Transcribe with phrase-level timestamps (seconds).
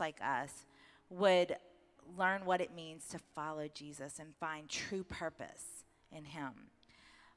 [0.00, 0.66] like us
[1.10, 1.56] would
[2.16, 6.52] learn what it means to follow Jesus and find true purpose in him.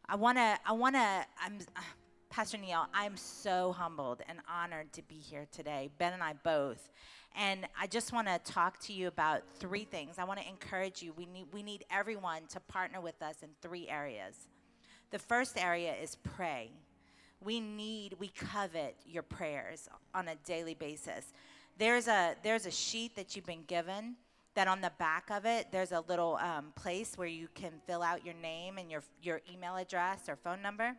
[0.08, 1.60] I want to I want to I'm
[2.30, 5.90] Pastor Neil, I'm so humbled and honored to be here today.
[5.98, 6.90] Ben and I both.
[7.36, 10.16] And I just want to talk to you about three things.
[10.18, 11.12] I want to encourage you.
[11.18, 14.48] We need, we need everyone to partner with us in three areas.
[15.12, 16.72] The first area is pray.
[17.42, 21.34] We need, we covet your prayers on a daily basis.
[21.82, 24.16] There's a, there's a sheet that you've been given
[24.54, 28.04] that on the back of it, there's a little um, place where you can fill
[28.04, 30.96] out your name and your, your email address or phone number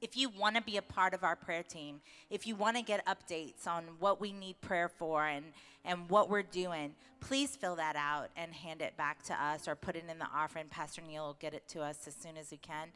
[0.00, 2.82] if you want to be a part of our prayer team, if you want to
[2.82, 5.46] get updates on what we need prayer for and,
[5.84, 9.74] and what we're doing, please fill that out and hand it back to us or
[9.74, 10.66] put it in the offering.
[10.68, 12.88] Pastor Neil will get it to us as soon as he can.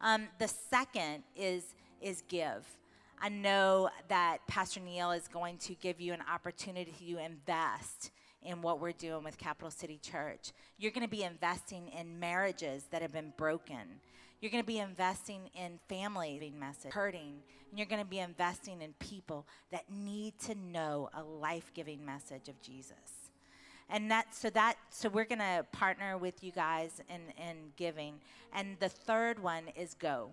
[0.00, 2.66] Um, the second is, is give.
[3.20, 8.10] I know that Pastor Neil is going to give you an opportunity to invest
[8.42, 10.52] in what we're doing with Capital City Church.
[10.78, 14.00] You're going to be investing in marriages that have been broken.
[14.40, 18.82] You're going to be investing in family message, hurting, and you're going to be investing
[18.82, 23.30] in people that need to know a life-giving message of Jesus.
[23.88, 28.20] And that so that so we're going to partner with you guys in in giving.
[28.52, 30.30] And the third one is go.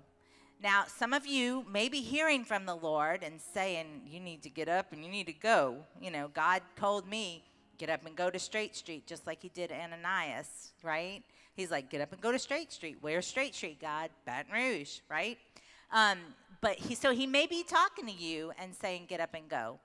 [0.61, 4.49] Now, some of you may be hearing from the Lord and saying, You need to
[4.49, 5.77] get up and you need to go.
[6.01, 7.43] You know, God told me,
[7.77, 11.21] get up and go to Straight Street, just like he did Ananias, right?
[11.55, 12.97] He's like, get up and go to Straight Street.
[13.01, 14.09] Where's Straight Street, God?
[14.25, 15.37] Baton Rouge, right?
[15.91, 16.17] Um,
[16.61, 19.79] but he, so he may be talking to you and saying, get up and go.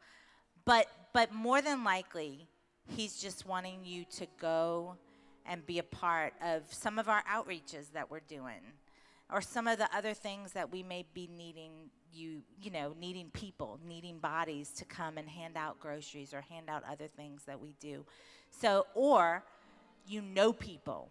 [0.64, 2.46] But, but more than likely,
[2.88, 4.96] he's just wanting you to go
[5.44, 8.60] and be a part of some of our outreaches that we're doing
[9.32, 11.72] or some of the other things that we may be needing
[12.12, 16.70] you you know needing people needing bodies to come and hand out groceries or hand
[16.70, 18.04] out other things that we do
[18.50, 19.44] so or
[20.06, 21.10] you know people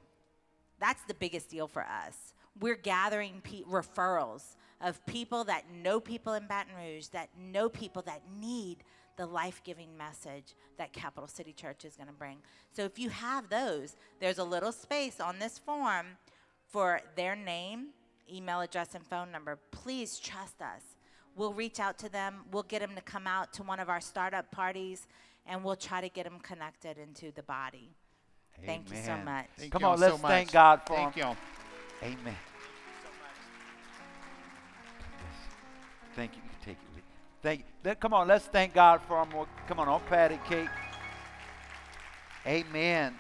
[0.79, 2.33] that's the biggest deal for us.
[2.59, 8.03] We're gathering pe- referrals of people that know people in Baton Rouge, that know people
[8.03, 8.83] that need
[9.15, 12.37] the life giving message that Capital City Church is going to bring.
[12.71, 16.05] So if you have those, there's a little space on this form
[16.67, 17.87] for their name,
[18.31, 19.57] email address, and phone number.
[19.71, 20.81] Please trust us.
[21.35, 24.01] We'll reach out to them, we'll get them to come out to one of our
[24.01, 25.07] startup parties,
[25.45, 27.91] and we'll try to get them connected into the body.
[28.65, 29.45] Thank you so much.
[29.55, 30.31] Thank Come y'all on, let's so much.
[30.31, 31.27] thank God for Thank him.
[31.27, 31.37] y'all.
[32.01, 32.35] Amen.
[36.15, 36.41] Thank you.
[36.43, 37.03] You can take it with you.
[37.43, 37.65] Thank you.
[37.83, 39.45] Let- come on, let's thank God for him.
[39.67, 40.69] Come on, on patty cake.
[42.47, 43.13] Amen.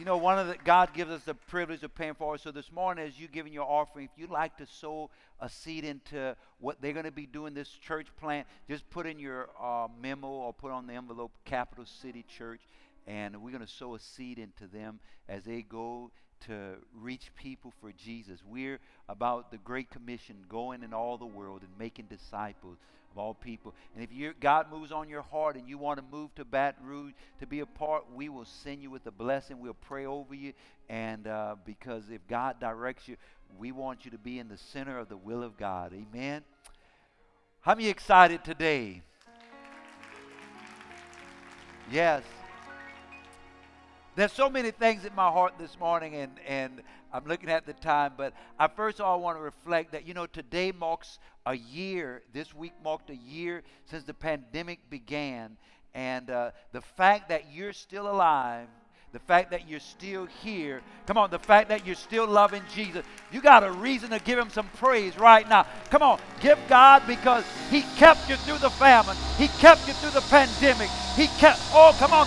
[0.00, 2.40] You know, one of the God gives us the privilege of paying for it.
[2.40, 5.84] So this morning, as you giving your offering, if you'd like to sow a seed
[5.84, 9.88] into what they're going to be doing this church plant, just put in your uh,
[10.00, 12.62] memo or put on the envelope Capital City Church,
[13.06, 16.10] and we're going to sow a seed into them as they go
[16.46, 18.40] to reach people for Jesus.
[18.42, 22.78] We're about the Great Commission, going in all the world and making disciples
[23.10, 23.74] of all people.
[23.94, 27.12] And if God moves on your heart and you want to move to Baton Rouge
[27.40, 29.58] to be a part, we will send you with a blessing.
[29.60, 30.52] We'll pray over you,
[30.88, 33.16] and uh, because if God directs you,
[33.58, 35.92] we want you to be in the center of the will of God.
[35.92, 36.42] Amen.
[37.60, 39.02] How many excited today?
[41.90, 42.22] Yes.
[44.16, 46.82] There's so many things in my heart this morning, and, and
[47.12, 50.14] I'm looking at the time, but I first of all want to reflect that, you
[50.14, 55.56] know, today marks a year, this week marked a year since the pandemic began,
[55.94, 58.66] and uh, the fact that you're still alive
[59.12, 60.82] the fact that you're still here.
[61.06, 63.04] Come on, the fact that you're still loving Jesus.
[63.32, 65.66] You got a reason to give him some praise right now.
[65.90, 69.16] Come on, give God because he kept you through the famine.
[69.36, 70.88] He kept you through the pandemic.
[71.16, 72.26] He kept, oh, come on,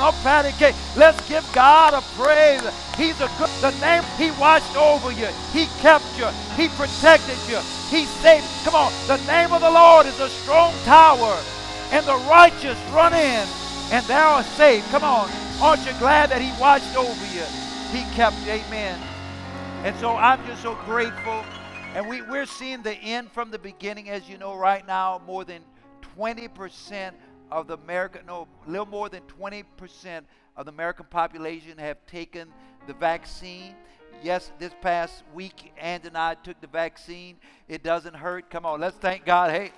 [0.60, 0.76] Cake.
[0.98, 2.62] Let's give God a praise.
[2.98, 5.28] He's a good, the name, he watched over you.
[5.54, 6.28] He kept you.
[6.58, 7.60] He protected you.
[7.90, 8.46] He saved.
[8.66, 11.40] Come on, the name of the Lord is a strong tower,
[11.92, 13.48] and the righteous run in,
[13.92, 14.86] and they are saved.
[14.88, 15.43] Come on.
[15.64, 17.46] Aren't you glad that He watched over you?
[17.98, 18.52] He kept you.
[18.52, 19.00] Amen.
[19.86, 21.42] And so I'm just so grateful.
[21.96, 25.46] And we, we're seeing the end from the beginning, as you know, right now, more
[25.46, 25.62] than
[26.20, 27.14] 20%
[27.50, 30.24] of the American, no, a little more than 20%
[30.58, 32.50] of the American population have taken
[32.86, 33.74] the vaccine.
[34.22, 37.38] Yes, this past week, Andy and I took the vaccine.
[37.70, 38.50] It doesn't hurt.
[38.50, 39.50] Come on, let's thank God.
[39.52, 39.72] Hey.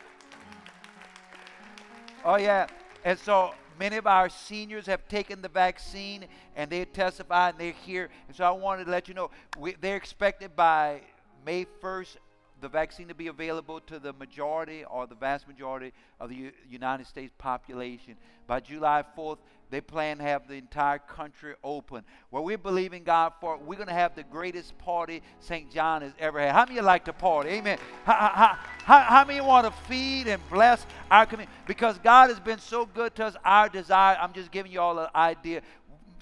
[2.23, 2.65] Oh, yeah.
[3.03, 6.25] And so Many of our seniors have taken the vaccine
[6.55, 8.09] and they testified and they're here.
[8.27, 11.01] And so I wanted to let you know we, they're expected by
[11.45, 12.17] May 1st,
[12.65, 16.51] the vaccine to be available to the majority or the vast majority of the U-
[16.67, 18.15] United States population.
[18.47, 19.37] By July 4th,
[19.69, 22.03] they plan to have the entire country open.
[22.31, 25.71] What we're believing God for, we're going to have the greatest party St.
[25.71, 26.53] John has ever had.
[26.53, 27.49] How many like to party?
[27.51, 27.77] Amen.
[28.03, 31.55] How, how, how, how many want to feed and bless our community?
[31.67, 34.97] Because God has been so good to us, our desire, I'm just giving you all
[34.97, 35.61] an idea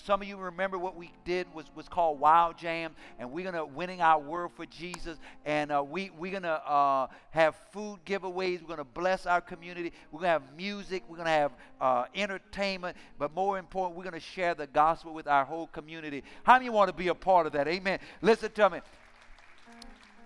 [0.06, 3.66] some of you remember what we did was, was called Wild Jam, and we're gonna
[3.66, 8.62] winning our world for Jesus, and uh, we we're gonna uh, have food giveaways.
[8.62, 9.94] We're gonna bless our community.
[10.12, 11.04] We're gonna have music.
[11.08, 15.46] We're gonna have uh, entertainment, but more important, we're gonna share the gospel with our
[15.46, 16.24] whole community.
[16.44, 17.70] How many want to be a part of that?
[17.70, 18.00] Amen.
[18.22, 18.80] Listen to me.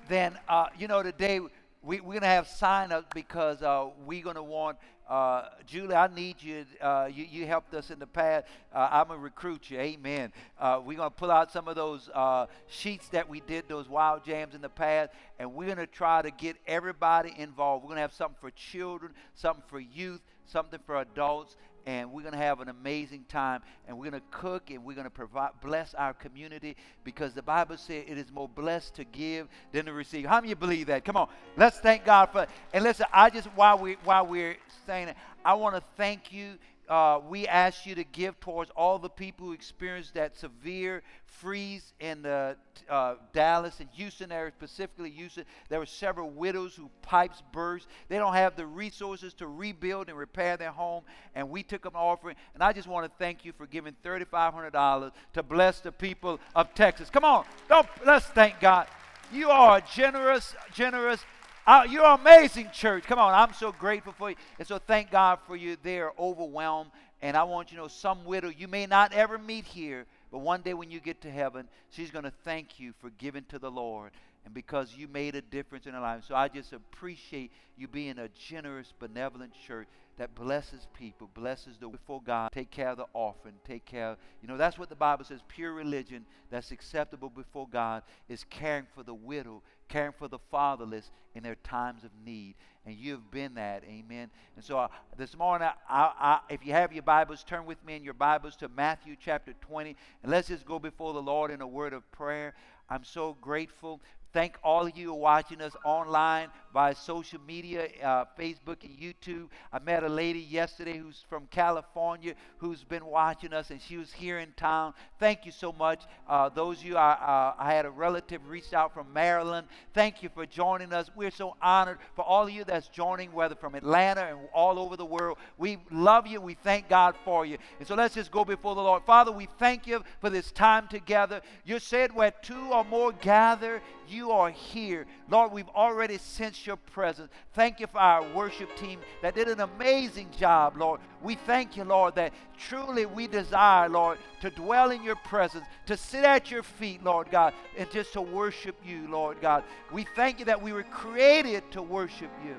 [0.10, 1.40] Then uh, you know today
[1.88, 4.78] we, we're gonna have sign ups because uh, we're gonna want
[5.10, 6.66] uh, Julie, I need you.
[6.81, 7.24] Uh, you.
[7.24, 8.45] You helped us in the past.
[8.74, 9.80] Uh, I'm going to recruit you.
[9.80, 10.34] Amen.
[10.60, 13.88] Uh, we're going to pull out some of those uh, sheets that we did, those
[13.88, 17.86] wild jams in the past, and we're going to try to get everybody involved.
[17.86, 21.56] We're going to have something for children, something for youth, something for adults,
[21.88, 24.94] and we're going to have an amazing time and we're going to cook and we're
[24.94, 29.06] going to provide bless our community because the bible says it is more blessed to
[29.06, 30.25] give than to receive.
[30.25, 31.06] How many you believe that?
[31.06, 31.30] Come on.
[31.56, 35.54] Let's thank god for and listen i just while we while we're saying it i
[35.54, 36.57] want to thank you
[36.89, 41.94] uh, we ask you to give towards all the people who experienced that severe freeze
[42.00, 42.56] in the
[42.89, 45.44] uh, Dallas and Houston area, specifically Houston.
[45.68, 47.88] There were several widows whose pipes burst.
[48.07, 51.04] They don't have the resources to rebuild and repair their home,
[51.36, 52.38] and we took an offering.
[52.54, 56.74] And I just want to thank you for giving $3,500 to bless the people of
[56.74, 57.10] Texas.
[57.10, 58.88] Come on, don't let's thank God.
[59.31, 61.19] You are a generous, generous
[61.68, 63.04] uh, you're amazing, church.
[63.04, 64.38] Come on, I'm so grateful for you.
[64.58, 65.75] And so thank God for you.
[65.84, 66.92] They are overwhelmed.
[67.22, 70.40] And I want you to know some widow you may not ever meet here, but
[70.40, 73.60] one day when you get to heaven, she's going to thank you for giving to
[73.60, 74.12] the Lord
[74.46, 76.24] and because you made a difference in her life.
[76.25, 79.88] So I just appreciate you being a generous, benevolent church
[80.18, 82.52] that blesses people, blesses the before God.
[82.52, 83.54] Take care of the orphan.
[83.66, 84.12] Take care.
[84.12, 85.42] Of, you know that's what the Bible says.
[85.48, 91.12] Pure religion that's acceptable before God is caring for the widow, caring for the fatherless
[91.36, 92.56] in their times of need.
[92.86, 94.31] And you've been that, amen.
[94.56, 94.88] And so uh,
[95.18, 98.56] this morning, I, I, if you have your Bibles, turn with me in your Bibles
[98.58, 102.10] to Matthew chapter 20, and let's just go before the Lord in a word of
[102.12, 102.54] prayer.
[102.90, 104.02] I'm so grateful
[104.34, 109.48] Thank all of you watching us online via social media, uh, Facebook and YouTube.
[109.74, 114.14] I met a lady yesterday who's from California who's been watching us, and she was
[114.14, 114.94] here in town.
[115.18, 116.04] Thank you so much.
[116.30, 119.66] Uh, those of you, I, uh, I had a relative reach out from Maryland.
[119.96, 121.10] Thank you for joining us.
[121.16, 124.96] We're so honored for all of you that's joining, whether from Atlanta and all over
[124.96, 125.40] the world.
[125.58, 126.40] We love you.
[126.40, 127.58] We thank God for you.
[127.80, 129.02] And so let's just go before the Lord.
[129.04, 131.42] Father, we thank you for this time together.
[131.66, 135.08] You said where two or more gather, you are here.
[135.28, 137.31] Lord, we've already sensed your presence.
[137.54, 141.00] Thank you for our worship team that did an amazing job, Lord.
[141.24, 145.98] We thank you, Lord, that truly we desire, Lord, to dwell in your presence, to
[145.98, 149.64] sit at your feet, Lord God, and just to worship you, Lord God.
[149.92, 152.56] We thank you that we were created to worship you.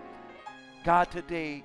[0.84, 1.62] God, today,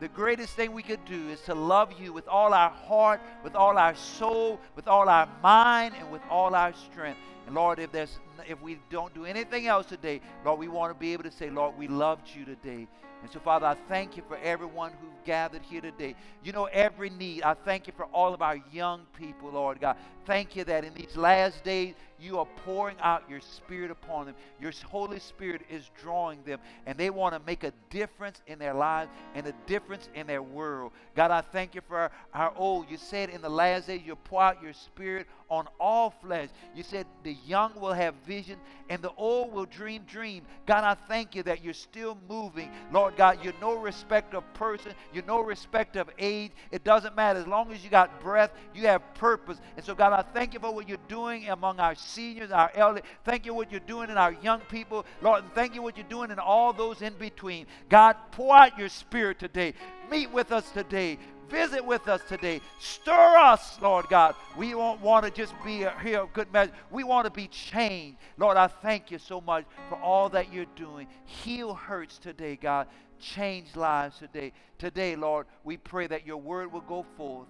[0.00, 3.54] the greatest thing we could do is to love you with all our heart, with
[3.54, 7.20] all our soul, with all our mind, and with all our strength.
[7.46, 8.18] And Lord, if there's
[8.48, 11.50] if we don't do anything else today, Lord, we want to be able to say,
[11.50, 12.86] Lord, we loved you today.
[13.22, 16.16] And so, Father, I thank you for everyone who gathered here today.
[16.42, 17.42] You know every need.
[17.44, 19.96] I thank you for all of our young people, Lord God.
[20.26, 24.34] Thank you that in these last days you are pouring out your Spirit upon them.
[24.60, 28.74] Your Holy Spirit is drawing them, and they want to make a difference in their
[28.74, 30.92] lives and a difference in their world.
[31.16, 32.88] God, I thank you for our, our old.
[32.88, 36.48] You said in the last days you'll pour out your Spirit on all flesh.
[36.74, 40.44] You said the young will have vision and the old will dream dream.
[40.64, 42.70] God, I thank you that you're still moving.
[42.90, 44.92] Lord God, you're no respect of person.
[45.12, 46.52] You're no respect of age.
[46.70, 47.38] It doesn't matter.
[47.38, 49.58] As long as you got breath, you have purpose.
[49.76, 53.02] And so, God, I thank you for what you're doing among our seniors, our elderly.
[53.24, 55.06] Thank you for what you're doing in our young people.
[55.20, 57.66] Lord, and thank you for what you're doing in all those in between.
[57.88, 59.74] God, pour out your spirit today.
[60.10, 61.18] Meet with us today.
[61.48, 62.62] Visit with us today.
[62.78, 64.34] Stir us, Lord God.
[64.56, 66.72] We don't want to just be here of good measure.
[66.90, 68.16] We want to be changed.
[68.38, 71.08] Lord, I thank you so much for all that you're doing.
[71.26, 72.86] Heal hurts today, God.
[73.20, 74.52] Change lives today.
[74.78, 77.48] Today, Lord, we pray that your word will go forth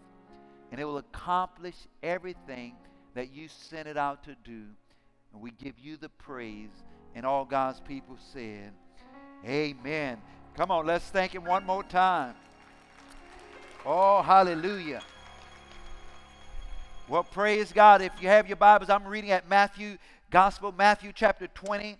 [0.72, 2.74] and it will accomplish everything
[3.14, 4.62] that you sent it out to do.
[5.32, 6.70] And we give you the praise.
[7.14, 8.72] And all God's people said,
[9.46, 10.16] Amen.
[10.56, 12.34] Come on, let's thank Him one more time.
[13.84, 15.02] Oh, hallelujah.
[17.06, 18.00] Well, praise God.
[18.00, 19.98] If you have your Bibles, I'm reading at Matthew,
[20.30, 21.98] Gospel, Matthew chapter 20.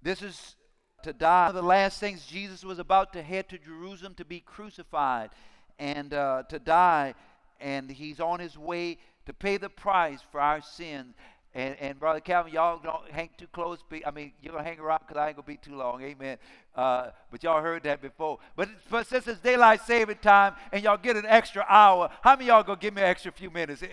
[0.00, 0.56] This is
[1.02, 1.48] to die.
[1.48, 5.30] One of the last things Jesus was about to head to Jerusalem to be crucified
[5.78, 7.14] and uh, to die,
[7.60, 11.14] and he's on his way to pay the price for our sins.
[11.54, 13.78] And, and Brother Calvin, y'all don't hang too close.
[13.88, 15.74] Be, I mean, you're going to hang around because I ain't going to be too
[15.74, 16.02] long.
[16.02, 16.36] Amen.
[16.74, 18.38] Uh, but y'all heard that before.
[18.56, 22.48] But, but since it's daylight saving time and y'all get an extra hour, how many
[22.48, 23.82] y'all going to give me an extra few minutes?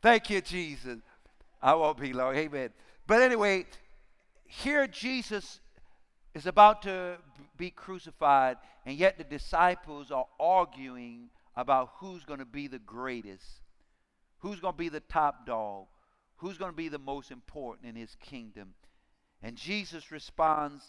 [0.00, 0.98] Thank you, Jesus.
[1.60, 2.36] I won't be long.
[2.36, 2.70] Amen.
[3.04, 3.66] But anyway,
[4.48, 5.60] here Jesus
[6.34, 7.18] is about to
[7.56, 13.60] be crucified, and yet the disciples are arguing about who's going to be the greatest,
[14.38, 15.86] who's going to be the top dog,
[16.36, 18.74] who's going to be the most important in his kingdom.
[19.42, 20.82] And Jesus responds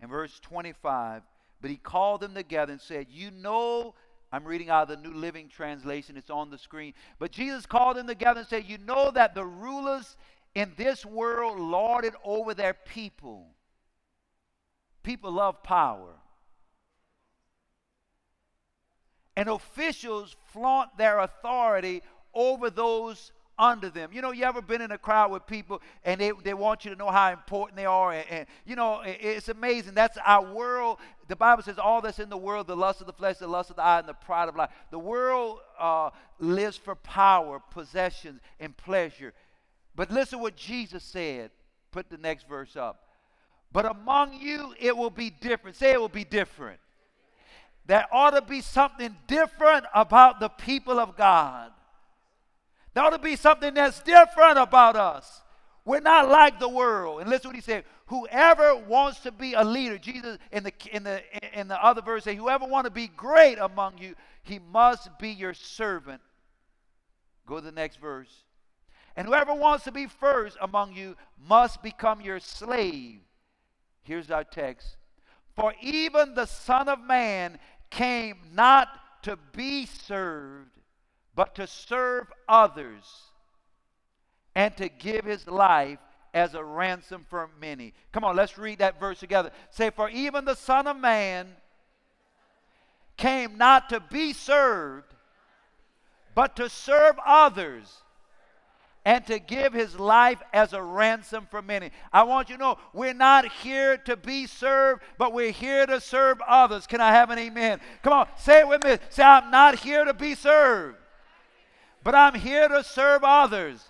[0.00, 1.22] in verse 25,
[1.60, 3.94] but he called them together and said, You know,
[4.32, 6.94] I'm reading out of the New Living Translation, it's on the screen.
[7.18, 10.16] But Jesus called them together and said, You know that the rulers
[10.54, 13.52] in this world lorded over their people
[15.02, 16.14] People love power.
[19.36, 22.02] And officials flaunt their authority
[22.34, 24.10] over those under them.
[24.12, 26.90] You know, you ever been in a crowd with people and they, they want you
[26.90, 28.12] to know how important they are?
[28.12, 29.94] And, and you know, it, it's amazing.
[29.94, 30.98] That's our world.
[31.28, 33.70] The Bible says all that's in the world the lust of the flesh, the lust
[33.70, 34.70] of the eye, and the pride of life.
[34.90, 39.32] The world uh, lives for power, possessions, and pleasure.
[39.94, 41.50] But listen what Jesus said.
[41.90, 43.08] Put the next verse up.
[43.72, 45.76] But among you, it will be different.
[45.76, 46.78] Say it will be different.
[47.86, 51.72] There ought to be something different about the people of God.
[52.94, 55.40] There ought to be something that's different about us.
[55.84, 57.20] We're not like the world.
[57.20, 57.84] And listen what he said.
[58.06, 61.22] Whoever wants to be a leader, Jesus in the in the
[61.58, 65.30] in the other verse say, whoever want to be great among you, he must be
[65.30, 66.20] your servant.
[67.46, 68.44] Go to the next verse.
[69.16, 71.16] And whoever wants to be first among you
[71.46, 73.20] must become your slave.
[74.04, 74.96] Here's our text.
[75.54, 77.58] For even the Son of Man
[77.90, 78.88] came not
[79.22, 80.70] to be served,
[81.34, 83.04] but to serve others
[84.54, 85.98] and to give his life
[86.34, 87.92] as a ransom for many.
[88.12, 89.50] Come on, let's read that verse together.
[89.70, 91.48] Say, For even the Son of Man
[93.16, 95.14] came not to be served,
[96.34, 98.01] but to serve others
[99.04, 101.90] and to give his life as a ransom for many.
[102.12, 106.00] I want you to know we're not here to be served, but we're here to
[106.00, 106.86] serve others.
[106.86, 107.80] Can I have an amen?
[108.02, 108.98] Come on, say it with me.
[109.10, 110.98] Say, I'm not here to be served,
[112.04, 113.84] but I'm here to serve others.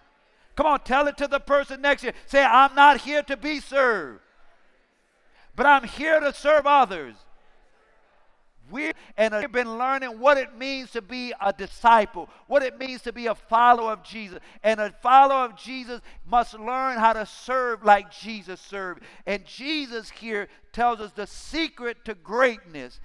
[0.56, 2.12] Come on, tell it to the person next to you.
[2.26, 4.20] Say, I'm not here to be served,
[5.54, 7.16] but I'm here to serve others
[8.72, 13.02] we and have been learning what it means to be a disciple, what it means
[13.02, 14.38] to be a follower of Jesus.
[14.62, 19.02] And a follower of Jesus must learn how to serve like Jesus served.
[19.26, 22.98] And Jesus here tells us the secret to greatness.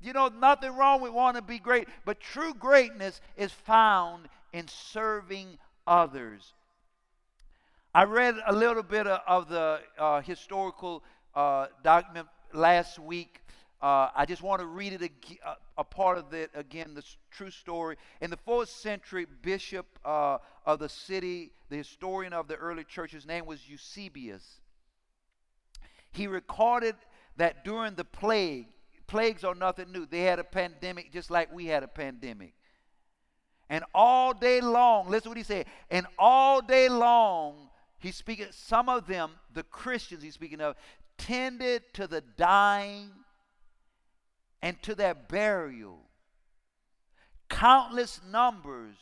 [0.00, 4.68] You know, nothing wrong with wanting to be great, but true greatness is found in
[4.68, 6.54] serving others.
[7.94, 11.02] I read a little bit of, the uh, historical
[11.34, 13.40] uh, document last week
[13.80, 17.04] uh, I just want to read it a, uh, a, part of it again, the
[17.30, 17.96] true story.
[18.20, 23.12] In the fourth century, bishop uh, of the city, the historian of the early church,
[23.12, 24.60] his name was Eusebius.
[26.10, 26.96] He recorded
[27.36, 28.66] that during the plague,
[29.06, 30.06] plagues are nothing new.
[30.06, 32.54] They had a pandemic just like we had a pandemic.
[33.70, 37.68] And all day long, listen what he said, and all day long,
[38.00, 40.74] he's speaking, some of them, the Christians he's speaking of,
[41.16, 43.10] tended to the dying
[44.62, 46.00] and to their burial.
[47.48, 48.96] Countless numbers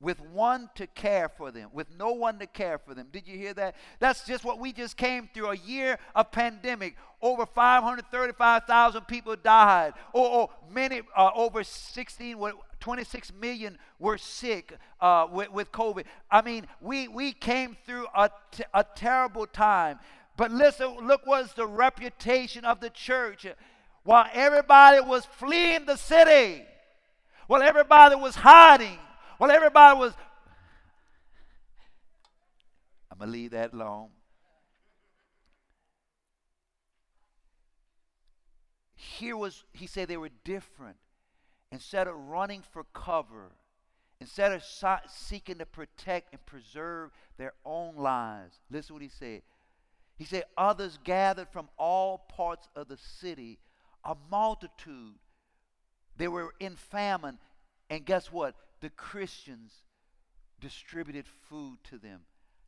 [0.00, 3.08] with one to care for them, with no one to care for them.
[3.12, 3.76] Did you hear that?
[3.98, 6.96] That's just what we just came through a year of pandemic.
[7.20, 15.52] Over 535,000 people died, or, many, uh, over 16, 26 million were sick uh, with,
[15.52, 16.04] with COVID.
[16.30, 19.98] I mean, we, we came through a, t- a terrible time.
[20.40, 23.46] But listen, look what's the reputation of the church.
[24.04, 26.64] While everybody was fleeing the city,
[27.46, 28.98] while everybody was hiding,
[29.36, 30.14] while everybody was.
[33.10, 34.08] I'm going to leave that alone.
[38.94, 40.96] Here was, he said they were different.
[41.70, 43.50] Instead of running for cover,
[44.22, 44.64] instead of
[45.06, 49.42] seeking to protect and preserve their own lives, listen what he said.
[50.20, 53.58] He said, Others gathered from all parts of the city,
[54.04, 55.16] a multitude.
[56.18, 57.38] They were in famine
[57.90, 58.56] And guess what?
[58.80, 59.72] The Christians
[60.60, 62.22] distributed food to them.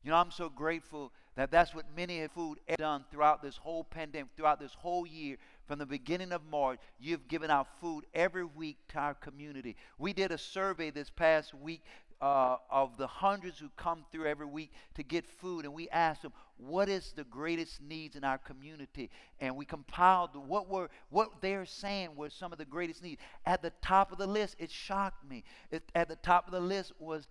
[0.05, 3.85] You know, I'm so grateful that that's what many have food done throughout this whole
[3.85, 5.39] pandemic, throughout this whole year.
[5.69, 9.77] From the beginning of March, you've given out food every week to our community.
[9.99, 11.83] We did a survey this past week
[12.23, 16.23] uh, of the hundreds who come through every week to get food, and we asked
[16.23, 19.11] them, "What is the greatest needs in our community?"
[19.41, 23.21] And we compiled what were what they're saying were some of the greatest needs.
[23.45, 25.43] At the top of the list, it shocked me.
[25.73, 27.27] It, at the top of the list was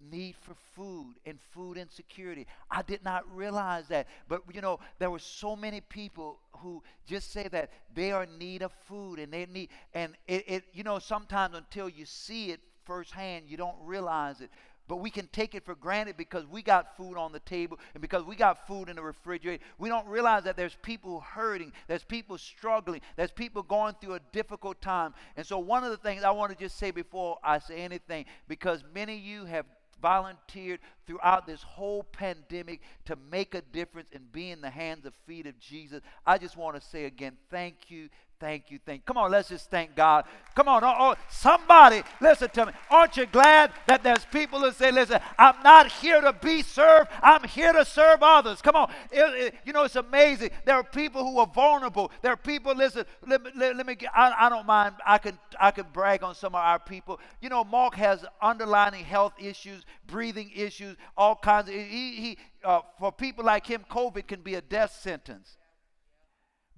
[0.00, 2.46] need for food and food insecurity.
[2.70, 4.06] I did not realize that.
[4.28, 8.38] But you know, there were so many people who just say that they are in
[8.38, 12.50] need of food and they need and it, it you know, sometimes until you see
[12.50, 14.50] it firsthand, you don't realize it.
[14.88, 18.00] But we can take it for granted because we got food on the table and
[18.00, 19.62] because we got food in the refrigerator.
[19.76, 24.20] We don't realize that there's people hurting, there's people struggling, there's people going through a
[24.32, 25.12] difficult time.
[25.36, 28.24] And so, one of the things I want to just say before I say anything,
[28.48, 29.66] because many of you have
[30.00, 35.14] volunteered throughout this whole pandemic to make a difference and be in the hands and
[35.26, 36.00] feet of Jesus.
[36.26, 38.08] I just want to say again, thank you,
[38.40, 39.00] Thank you, thank.
[39.00, 39.04] you.
[39.04, 40.24] Come on, let's just thank God.
[40.54, 42.72] Come on, oh, oh, somebody, listen to me.
[42.88, 47.10] Aren't you glad that there's people that say, "Listen, I'm not here to be served.
[47.20, 50.50] I'm here to serve others." Come on, it, it, you know it's amazing.
[50.64, 52.12] There are people who are vulnerable.
[52.22, 52.74] There are people.
[52.76, 53.96] Listen, let, let, let me.
[53.96, 54.94] Get, I, I don't mind.
[55.04, 57.18] I can I can brag on some of our people.
[57.40, 61.74] You know, Mark has underlying health issues, breathing issues, all kinds of.
[61.74, 65.56] He, he uh, for people like him, COVID can be a death sentence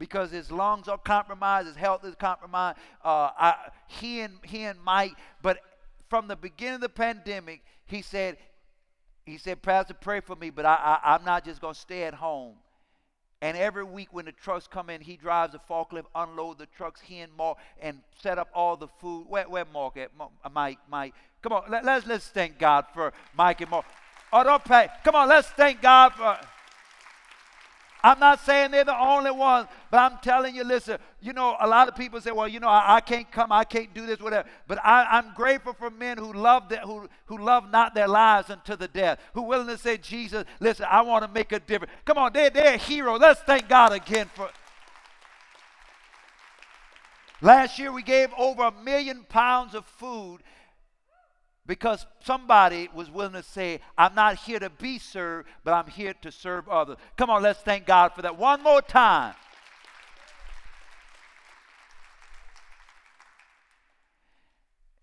[0.01, 2.79] because his lungs are compromised, his health is compromised.
[3.05, 3.55] Uh, I,
[3.87, 5.59] he and he and Mike, but
[6.09, 8.39] from the beginning of the pandemic, he said,
[9.27, 12.15] he said, Pastor, pray for me, but I, I, I'm not just to stay at
[12.15, 12.55] home.
[13.43, 17.01] And every week when the trucks come in, he drives the forklift, unload the trucks,
[17.01, 19.27] he and Mark, and set up all the food.
[19.29, 20.11] Where, where Mark at?
[20.51, 21.15] Mike, Mike.
[21.43, 23.85] Come on, let, let's, let's thank God for Mike and Mark.
[24.33, 24.89] Oh, don't pay.
[25.05, 26.39] Come on, let's thank God for.
[28.03, 31.67] I'm not saying they're the only ones, but I'm telling you, listen, you know, a
[31.67, 34.21] lot of people say, well, you know, I, I can't come, I can't do this,
[34.21, 34.49] whatever.
[34.67, 38.51] But I, am grateful for men who love that, who, who love not their lives
[38.51, 41.93] unto the death, who willing to say, Jesus, listen, I want to make a difference.
[42.05, 43.17] Come on, they're, they're a hero.
[43.17, 44.49] Let's thank God again for.
[47.43, 50.39] Last year we gave over a million pounds of food
[51.71, 56.13] because somebody was willing to say, I'm not here to be served, but I'm here
[56.21, 56.97] to serve others.
[57.17, 59.35] Come on, let's thank God for that one more time.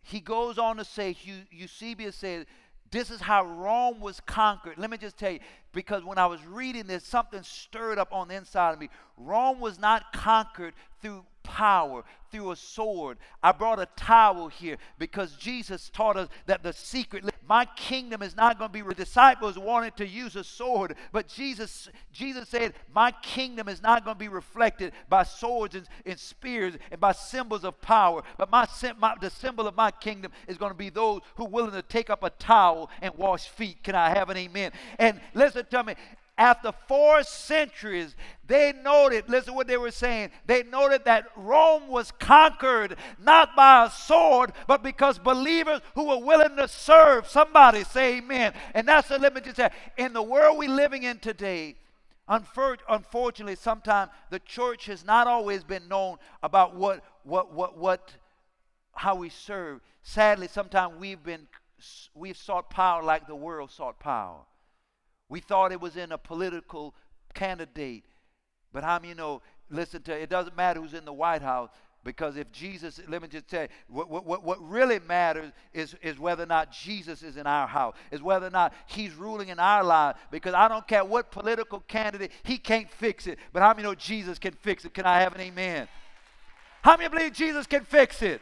[0.03, 1.15] He goes on to say,
[1.51, 2.47] Eusebius said,
[2.91, 4.77] this is how Rome was conquered.
[4.77, 5.39] Let me just tell you,
[5.77, 8.89] because when I was reading this, something stirred up on the inside of me.
[9.15, 13.17] Rome was not conquered through power through a sword.
[13.41, 18.35] I brought a towel here because Jesus taught us that the secret, my kingdom is
[18.35, 18.81] not going to be.
[18.81, 24.03] The disciples wanted to use a sword, but Jesus, Jesus said, my kingdom is not
[24.03, 28.51] going to be reflected by swords and, and spears and by symbols of power, but
[28.51, 28.67] my,
[28.99, 31.81] my the symbol of my kingdom is going to be those who are willing to
[31.81, 33.83] take up a towel and wash feet.
[33.83, 34.71] Can I have an amen?
[34.99, 35.95] And listen to me
[36.37, 40.29] after four centuries, they noted, listen what they were saying.
[40.45, 46.19] They noted that Rome was conquered not by a sword, but because believers who were
[46.19, 47.27] willing to serve.
[47.27, 48.53] Somebody say amen.
[48.75, 49.45] And that's the limit.
[49.45, 51.75] Just in the world we're living in today,
[52.27, 58.13] unfortunately, sometimes the church has not always been known about what, what, what, what,
[58.93, 59.81] how we serve.
[60.03, 61.47] Sadly, sometimes we've been,
[62.13, 64.41] we've sought power like the world sought power.
[65.29, 66.95] We thought it was in a political
[67.33, 68.03] candidate.
[68.73, 71.69] But how many you know, listen to it doesn't matter who's in the White House
[72.07, 76.17] because if Jesus, let me just tell you, what, what, what really matters is, is
[76.17, 79.59] whether or not Jesus is in our house, is whether or not he's ruling in
[79.59, 80.17] our lives.
[80.31, 83.37] Because I don't care what political candidate, he can't fix it.
[83.51, 84.93] But how many know Jesus can fix it?
[84.93, 85.89] Can I have an amen?
[86.81, 88.41] How many believe Jesus can fix it?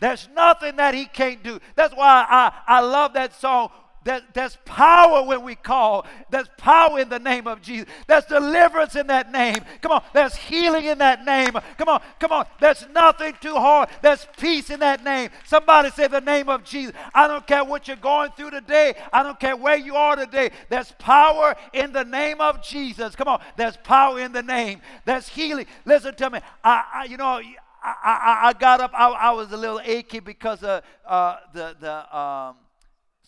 [0.00, 1.60] There's nothing that he can't do.
[1.74, 3.70] That's why I, I love that song.
[4.04, 6.06] That, there's power when we call.
[6.30, 7.86] There's power in the name of Jesus.
[8.06, 9.58] There's deliverance in that name.
[9.82, 10.02] Come on.
[10.14, 11.52] There's healing in that name.
[11.76, 12.00] Come on.
[12.18, 12.46] Come on.
[12.60, 13.90] There's nothing too hard.
[14.00, 15.28] There's peace in that name.
[15.44, 16.94] Somebody say the name of Jesus.
[17.14, 18.94] I don't care what you're going through today.
[19.12, 20.50] I don't care where you are today.
[20.70, 23.14] There's power in the name of Jesus.
[23.14, 23.42] Come on.
[23.56, 24.80] There's power in the name.
[25.04, 25.66] There's healing.
[25.84, 26.40] Listen to me.
[26.64, 27.42] I, I you know,
[27.82, 28.92] I, I, I got up.
[28.94, 32.56] I, I, was a little achy because of uh, the the um,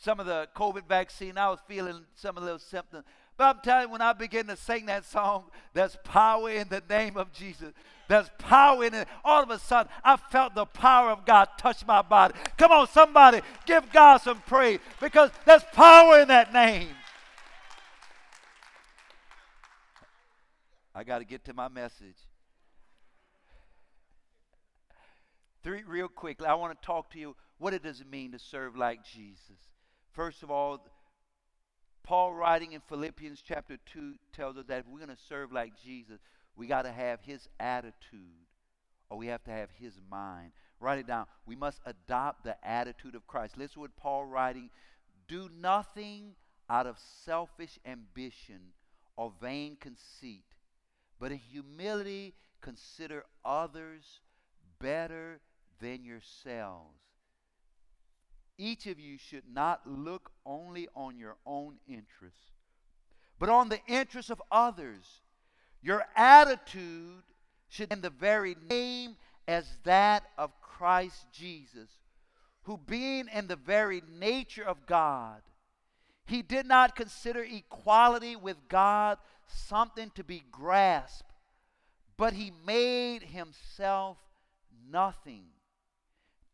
[0.02, 1.38] some of the COVID vaccine.
[1.38, 3.04] I was feeling some of those symptoms.
[3.36, 6.82] But I'm telling you, when I begin to sing that song, there's power in the
[6.90, 7.72] name of Jesus.
[8.08, 9.06] There's power in it.
[9.24, 12.34] All of a sudden, I felt the power of God touch my body.
[12.58, 16.88] Come on, somebody, give God some praise because there's power in that name.
[20.94, 22.18] I got to get to my message.
[25.62, 27.36] Three, real quickly, I want to talk to you.
[27.58, 29.71] What it does it mean to serve like Jesus?
[30.12, 30.86] First of all,
[32.02, 35.72] Paul writing in Philippians chapter 2 tells us that if we're going to serve like
[35.82, 36.20] Jesus,
[36.56, 38.46] we got to have his attitude
[39.08, 40.52] or we have to have his mind.
[40.80, 41.26] Write it down.
[41.46, 43.56] We must adopt the attitude of Christ.
[43.56, 44.68] Listen what Paul writing.
[45.28, 46.34] Do nothing
[46.68, 48.72] out of selfish ambition
[49.16, 50.44] or vain conceit,
[51.20, 54.20] but in humility consider others
[54.80, 55.40] better
[55.80, 56.98] than yourselves.
[58.62, 62.52] Each of you should not look only on your own interests,
[63.40, 65.20] but on the interests of others.
[65.82, 67.24] Your attitude
[67.68, 69.16] should be in the very name
[69.48, 71.90] as that of Christ Jesus,
[72.62, 75.42] who being in the very nature of God,
[76.24, 81.32] he did not consider equality with God something to be grasped,
[82.16, 84.18] but he made himself
[84.88, 85.46] nothing,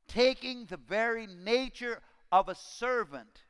[0.08, 2.00] taking the very nature
[2.32, 3.42] of a servant,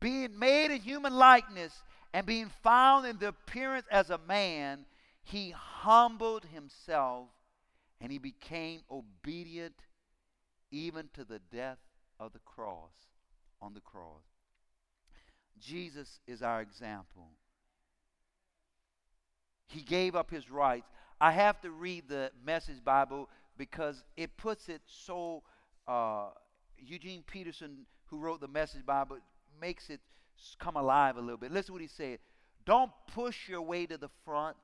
[0.00, 1.72] being made in human likeness,
[2.12, 4.84] and being found in the appearance as a man,
[5.22, 7.28] he humbled himself
[8.00, 9.74] and he became obedient
[10.70, 11.78] even to the death
[12.18, 12.92] of the cross,
[13.60, 14.24] on the cross.
[15.60, 17.28] Jesus is our example.
[19.68, 20.88] He gave up his rights.
[21.20, 23.28] I have to read the Message Bible
[23.60, 25.42] because it puts it so.
[25.86, 26.28] Uh,
[26.78, 29.18] Eugene Peterson, who wrote the Message Bible,
[29.60, 30.00] makes it
[30.58, 31.52] come alive a little bit.
[31.52, 32.20] Listen what he said.
[32.64, 34.56] Don't push your way to the front.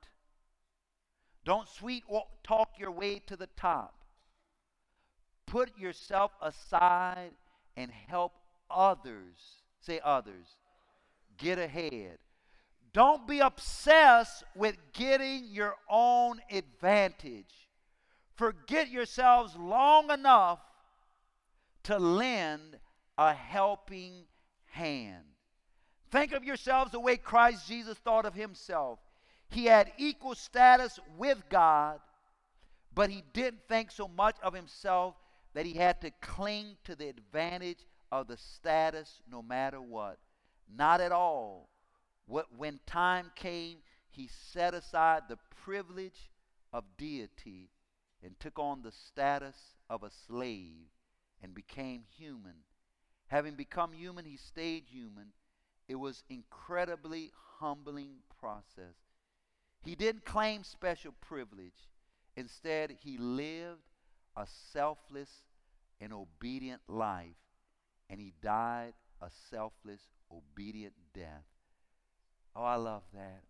[1.45, 2.03] Don't sweet
[2.43, 3.93] talk your way to the top.
[5.45, 7.31] Put yourself aside
[7.75, 8.33] and help
[8.71, 9.61] others.
[9.79, 10.47] Say others.
[11.37, 12.17] Get ahead.
[12.93, 17.66] Don't be obsessed with getting your own advantage.
[18.37, 20.59] Forget yourselves long enough
[21.83, 22.77] to lend
[23.17, 24.25] a helping
[24.65, 25.23] hand.
[26.11, 28.99] Think of yourselves the way Christ Jesus thought of himself.
[29.49, 31.99] He had equal status with God,
[32.93, 35.15] but he didn't think so much of himself
[35.53, 40.19] that he had to cling to the advantage of the status no matter what.
[40.71, 41.69] Not at all.
[42.27, 43.77] What, when time came,
[44.11, 46.29] he set aside the privilege
[46.71, 47.69] of deity
[48.23, 50.89] and took on the status of a slave
[51.41, 52.63] and became human.
[53.27, 55.33] Having become human, he stayed human
[55.87, 58.95] it was incredibly humbling process.
[59.83, 61.87] He didn't claim special privilege.
[62.35, 63.81] Instead, he lived
[64.35, 65.29] a selfless
[66.01, 67.37] and obedient life,
[68.09, 70.01] and he died a selfless,
[70.31, 71.45] obedient death.
[72.55, 73.43] Oh, I love that.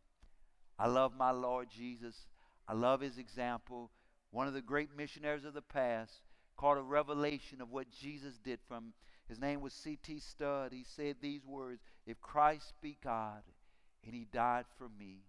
[0.78, 2.28] I love my Lord Jesus.
[2.68, 3.90] I love his example.
[4.32, 6.22] One of the great missionaries of the past
[6.56, 8.94] called a revelation of what Jesus did from
[9.28, 10.20] his name was C.T.
[10.20, 10.72] Studd.
[10.72, 13.44] He said these words If Christ be God
[14.06, 15.24] and he died for me,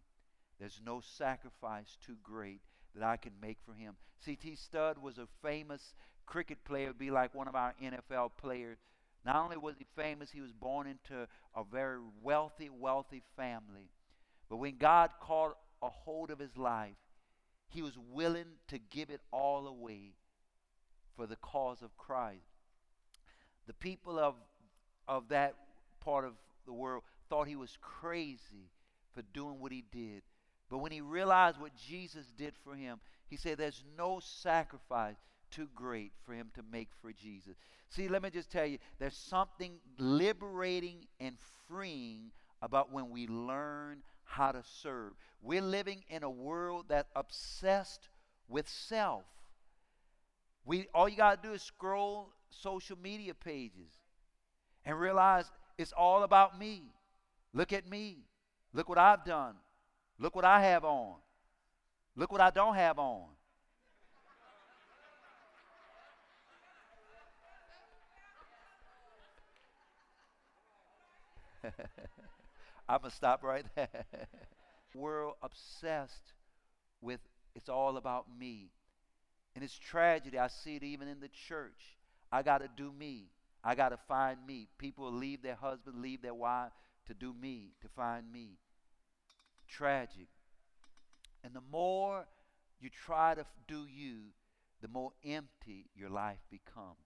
[0.59, 2.61] there's no sacrifice too great
[2.95, 3.95] that I can make for him.
[4.21, 4.57] C.T.
[4.57, 5.95] Studd was a famous
[6.27, 8.79] cricket player, be like one of our NFL players.
[9.25, 13.91] Not only was he famous, he was born into a very wealthy, wealthy family.
[14.49, 16.97] But when God caught a hold of his life,
[17.69, 20.15] he was willing to give it all away
[21.17, 22.47] for the cause of Christ.
[23.67, 24.35] The people of,
[25.07, 25.55] of that
[26.01, 26.33] part of
[26.65, 28.71] the world thought he was crazy
[29.15, 30.23] for doing what he did.
[30.71, 35.17] But when he realized what Jesus did for him, he said, There's no sacrifice
[35.51, 37.57] too great for him to make for Jesus.
[37.91, 44.03] See, let me just tell you, there's something liberating and freeing about when we learn
[44.29, 45.13] how to serve.
[45.43, 48.09] We're living in a world that's obsessed
[48.49, 49.25] with self.
[50.65, 53.91] We all you got to do is scroll social media pages
[54.85, 56.83] and realize it's all about me.
[57.55, 58.19] Look at me.
[58.75, 59.55] Look what I've done.
[60.19, 61.15] Look what I have on.
[62.15, 63.29] Look what I don't have on.
[72.89, 73.89] I'm going to stop right there.
[74.95, 76.33] We're obsessed
[77.01, 77.21] with
[77.55, 78.71] it's all about me.
[79.55, 80.39] And it's tragedy.
[80.39, 81.99] I see it even in the church.
[82.31, 83.25] I got to do me.
[83.65, 84.69] I got to find me.
[84.79, 86.73] People leave their husband, leave their wife
[87.07, 88.59] to do me, to find me.
[89.69, 90.29] Tragic.
[91.43, 92.27] And the more
[92.81, 94.19] you try to do you,
[94.81, 96.97] the more empty your life becomes.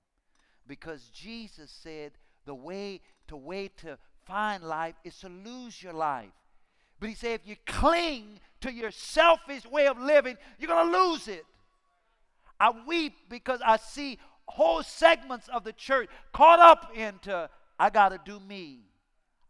[0.66, 2.12] Because Jesus said
[2.44, 6.30] the way to way to find life is to lose your life.
[7.00, 10.98] But he said if you cling to your selfish way of living, you're going to
[10.98, 11.44] lose it.
[12.60, 18.10] I weep because I see whole segments of the church caught up into I got
[18.10, 18.80] to do me.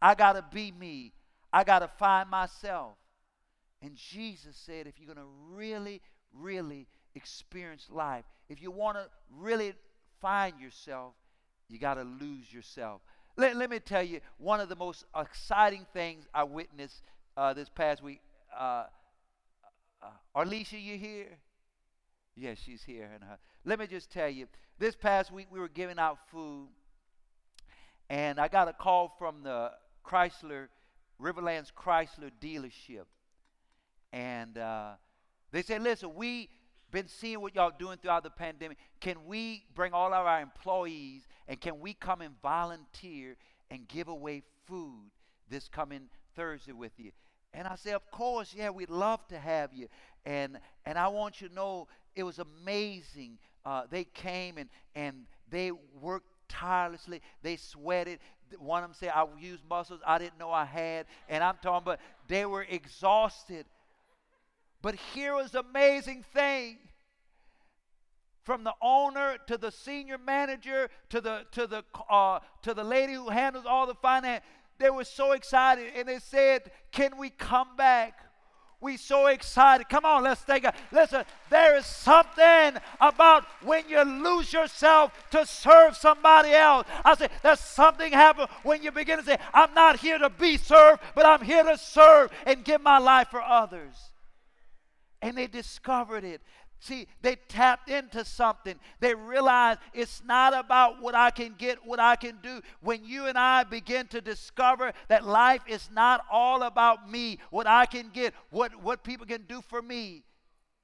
[0.01, 1.13] I got to be me.
[1.53, 2.95] I got to find myself.
[3.83, 6.01] And Jesus said, if you're going to really,
[6.33, 9.07] really experience life, if you want to
[9.37, 9.75] really
[10.21, 11.15] find yourself,
[11.69, 13.03] you got to lose yourself.
[13.37, 17.03] Let, let me tell you, one of the most exciting things I witnessed
[17.37, 18.21] uh, this past week.
[18.57, 18.85] Uh,
[20.03, 21.39] uh, you here?
[22.37, 23.11] Yes, she's here.
[23.15, 24.47] And uh, let me just tell you,
[24.79, 26.69] this past week we were giving out food,
[28.11, 29.71] and I got a call from the
[30.05, 30.69] Chrysler,
[31.21, 33.05] Riverlands Chrysler dealership,
[34.13, 34.93] and uh,
[35.53, 36.49] they said, "Listen, we
[36.93, 38.77] been seeing what y'all doing throughout the pandemic.
[39.01, 43.37] Can we bring all of our employees and can we come and volunteer
[43.71, 45.11] and give away food
[45.49, 46.03] this coming
[46.37, 47.11] Thursday with you?
[47.55, 49.89] And I said, Of course, yeah, we'd love to have you.
[50.25, 53.39] And and I want you to know it was amazing.
[53.65, 57.21] Uh, they came and and they worked tirelessly.
[57.43, 58.21] They sweated.
[58.59, 61.07] One of them said, I used muscles I didn't know I had.
[61.29, 63.67] And I'm talking about they were exhausted.
[64.83, 66.79] But here was amazing thing.
[68.43, 73.13] From the owner to the senior manager to the to the uh, to the lady
[73.13, 74.43] who handles all the finance,
[74.79, 78.19] they were so excited and they said, "Can we come back?"
[78.81, 79.89] We so excited.
[79.89, 81.25] Come on, let's take a listen.
[81.51, 86.89] There is something about when you lose yourself to serve somebody else.
[87.05, 90.57] I say there's something happen when you begin to say, I'm not here to be
[90.57, 94.12] served, but I'm here to serve and give my life for others
[95.23, 96.43] and they discovered it.
[96.81, 98.75] See, they tapped into something.
[98.99, 102.61] They realized it's not about what I can get, what I can do.
[102.81, 107.69] When you and I begin to discover that life is not all about me, what
[107.69, 110.25] I can get, what, what people can do for me.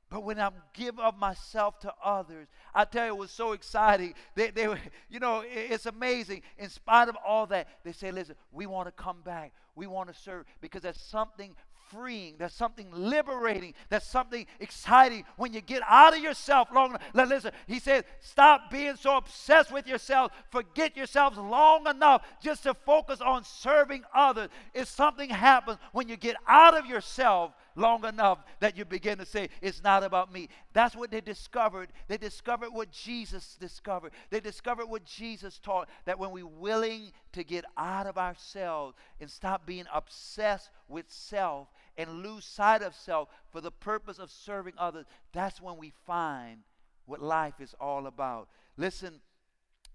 [0.08, 4.14] But when I give of myself to others, I tell you, it was so exciting.
[4.36, 4.68] They, they
[5.10, 6.42] you know, it's amazing.
[6.58, 9.52] In spite of all that, they say, listen, we want to come back.
[9.74, 11.54] We want to serve because there's something
[11.90, 12.34] freeing.
[12.38, 13.74] There's something liberating.
[13.88, 17.02] There's something exciting when you get out of yourself long enough.
[17.14, 20.32] Listen, he said, stop being so obsessed with yourself.
[20.50, 24.48] Forget yourselves long enough just to focus on serving others.
[24.74, 29.26] If something happens when you get out of yourself long enough that you begin to
[29.26, 30.48] say, It's not about me.
[30.72, 31.90] That's what they discovered.
[32.08, 34.12] They discovered what Jesus discovered.
[34.30, 39.30] They discovered what Jesus taught that when we're willing to get out of ourselves and
[39.30, 44.74] stop being obsessed with self and lose sight of self for the purpose of serving
[44.76, 46.60] others, that's when we find
[47.06, 48.48] what life is all about.
[48.76, 49.20] Listen,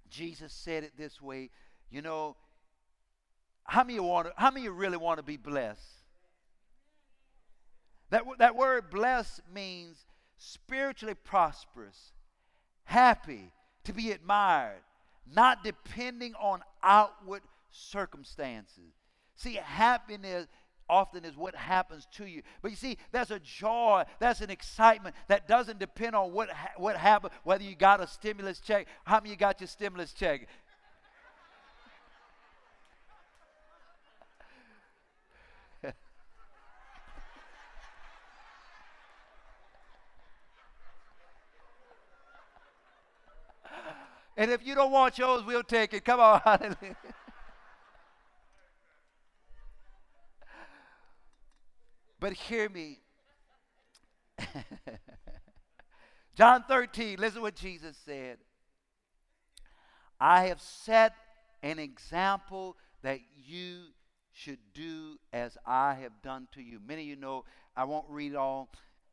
[0.10, 1.50] Jesus said it this way.
[1.92, 2.36] You know,
[3.66, 6.03] how many, want to, how many really want to be blessed?
[8.10, 10.06] That, that word blessed means
[10.38, 12.12] spiritually prosperous,
[12.84, 13.52] happy,
[13.86, 14.82] to be admired,
[15.32, 18.94] not depending on outward circumstances.
[19.36, 20.48] See, happiness
[20.90, 22.42] often is what happens to you.
[22.62, 26.74] But you see, that's a joy, that's an excitement that doesn't depend on what, ha-
[26.78, 28.88] what happened, whether you got a stimulus check.
[29.06, 30.48] How many you got your stimulus check?
[44.36, 46.04] And if you don't want yours, we'll take it.
[46.04, 46.96] Come on, hallelujah.
[52.20, 53.00] but hear me.
[56.36, 58.38] John 13, listen what Jesus said.
[60.20, 61.14] I have set
[61.62, 63.88] an example that you
[64.32, 66.80] should do as I have done to you.
[66.86, 67.44] Many of you know,
[67.76, 68.70] I won't read all.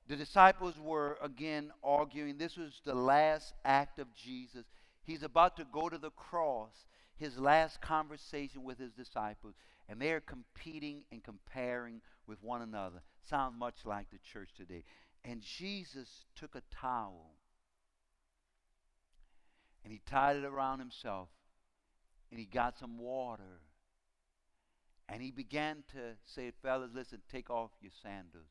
[0.09, 2.39] The disciples were again arguing.
[2.39, 4.65] This was the last act of Jesus.
[5.03, 6.87] He's about to go to the cross,
[7.17, 9.55] his last conversation with his disciples,
[9.89, 13.03] and they're competing and comparing with one another.
[13.29, 14.85] Sounds much like the church today.
[15.25, 17.33] And Jesus took a towel
[19.85, 21.29] and he tied it around himself
[22.31, 23.61] and he got some water
[25.09, 28.47] and he began to say, Fellas, listen, take off your sandals.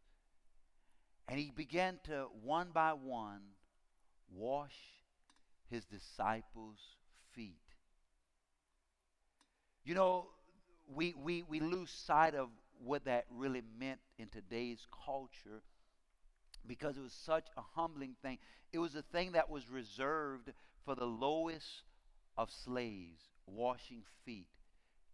[1.30, 3.42] And he began to, one by one,
[4.30, 4.76] wash
[5.70, 6.98] his disciples'
[7.34, 7.62] feet.
[9.84, 10.28] You know,
[10.94, 12.50] we, we, we lose sight of
[12.84, 15.62] what that really meant in today's culture
[16.68, 18.38] because it was such a humbling thing.
[18.72, 20.52] It was a thing that was reserved
[20.86, 21.84] for the lowest
[22.38, 24.48] of slaves, washing feet.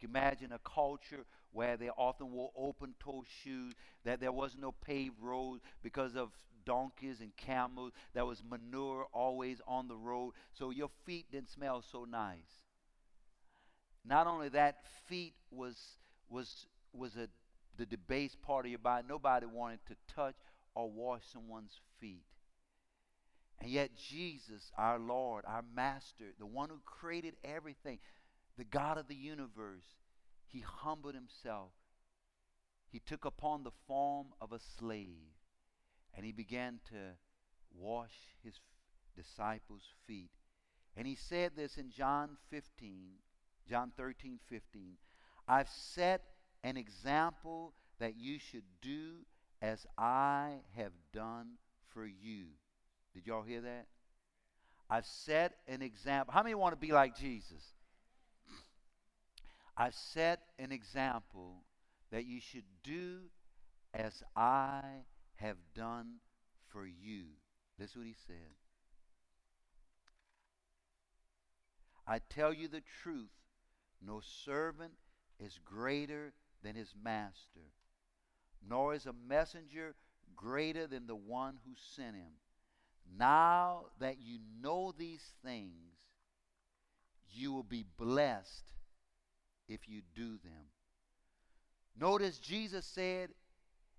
[0.02, 5.20] Imagine a culture where they often wore open toe shoes, that there was no paved
[5.22, 6.30] road because of
[6.66, 7.94] donkeys and camels.
[8.14, 12.64] There was manure always on the road, so your feet didn't smell so nice.
[14.04, 15.78] Not only that, feet was
[16.30, 17.28] was was a
[17.78, 19.06] the debased part of your body.
[19.08, 20.36] Nobody wanted to touch
[20.76, 22.24] or wash someone's feet.
[23.60, 28.00] And yet, Jesus, our Lord, our Master, the one who created everything,
[28.58, 29.84] the God of the universe,
[30.48, 31.72] he humbled himself.
[32.92, 35.35] He took upon the form of a slave
[36.16, 36.98] and he began to
[37.78, 38.60] wash his
[39.16, 40.32] disciples' feet.
[40.98, 43.12] And he said this in John 15,
[43.70, 44.98] John 13, 15.
[45.48, 46.22] I've set
[46.64, 49.26] an example that you should do
[49.62, 51.58] as I have done
[51.94, 52.46] for you.
[53.14, 53.88] Did y'all hear that?
[54.90, 56.34] I've set an example.
[56.34, 57.74] How many want to be like Jesus?
[59.78, 61.64] I've set an example
[62.12, 63.22] that you should do
[63.94, 64.82] as I
[65.36, 66.16] have done
[66.68, 67.26] for you.
[67.78, 68.56] That's what he said.
[72.08, 73.32] I tell you the truth
[74.06, 74.94] no servant
[75.40, 77.72] is greater than his master,
[78.68, 79.96] nor is a messenger
[80.36, 82.34] greater than the one who sent him.
[83.18, 85.96] Now that you know these things,
[87.32, 88.74] you will be blessed
[89.68, 90.70] if you do them.
[92.00, 93.30] Notice Jesus said,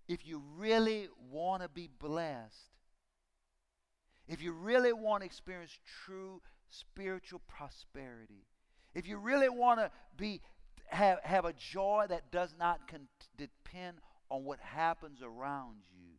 [0.09, 2.71] if you really want to be blessed,
[4.29, 6.41] if you really want to experience true
[6.71, 8.47] spiritual prosperity,
[8.95, 10.41] if you really want to be
[10.87, 13.99] have, have a joy that does not con- depend
[14.31, 16.15] on what happens around you,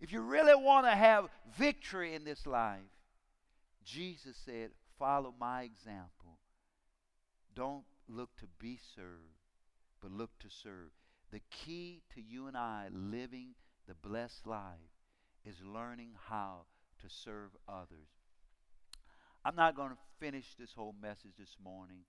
[0.00, 2.80] if you really want to have victory in this life,
[3.84, 6.38] Jesus said, Follow my example.
[7.54, 9.38] Don't look to be served,
[10.00, 10.90] but look to serve.
[11.32, 13.54] The key to you and I living
[13.88, 14.92] the blessed life
[15.44, 16.66] is learning how
[17.00, 18.08] to serve others.
[19.44, 22.04] I'm not going to finish this whole message this morning.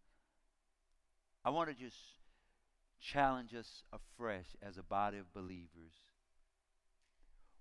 [1.45, 1.97] I want to just
[2.99, 5.93] challenge us afresh as a body of believers.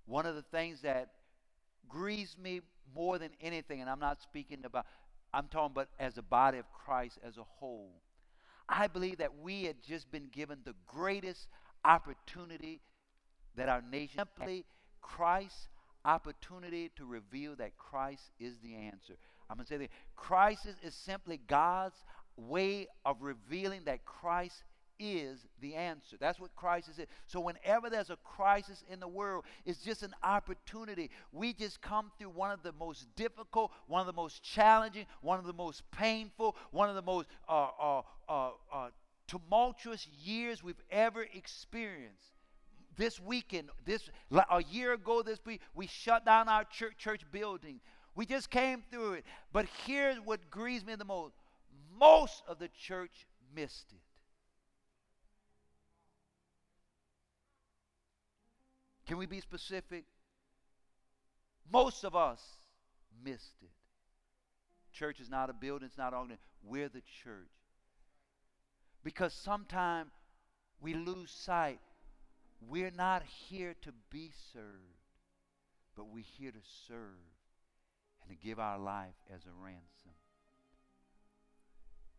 [0.05, 1.11] One of the things that
[1.89, 2.61] grieves me
[2.95, 4.87] more than anything, and I'm not speaking about,
[5.33, 8.03] I'm talking about as a body of Christ as a whole.
[8.73, 11.47] I believe that we had just been given the greatest
[11.85, 12.81] opportunity
[13.57, 14.65] that our nation simply
[15.03, 15.69] Christ's
[16.05, 19.15] opportunity to reveal that Christ is the answer.
[19.51, 21.97] I'm going to say that Christ is, is simply God's
[22.37, 24.65] way of revealing that Christ
[24.99, 26.17] is the answer.
[26.19, 27.07] That's what crisis is.
[27.27, 31.11] So whenever there's a crisis in the world, it's just an opportunity.
[31.33, 35.39] We just come through one of the most difficult, one of the most challenging, one
[35.39, 38.89] of the most painful, one of the most uh, uh, uh, uh
[39.29, 42.33] tumultuous years we've ever experienced.
[42.97, 47.81] This weekend, this a year ago, this week, we shut down our church, church building.
[48.15, 49.25] We just came through it.
[49.51, 51.35] But here's what grieves me the most:
[51.99, 54.01] most of the church missed it.
[59.07, 60.05] Can we be specific?
[61.73, 62.43] Most of us
[63.25, 63.71] missed it.
[64.93, 66.37] Church is not a building, it's not an.
[66.63, 67.49] We're the church.
[69.05, 70.11] Because sometimes
[70.81, 71.81] we lose sight.
[72.69, 75.01] We're not here to be served,
[75.97, 77.19] but we're here to serve
[78.21, 80.13] and to give our life as a ransom.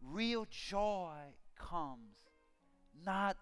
[0.02, 1.15] Real joy
[1.58, 2.17] comes
[3.06, 3.38] not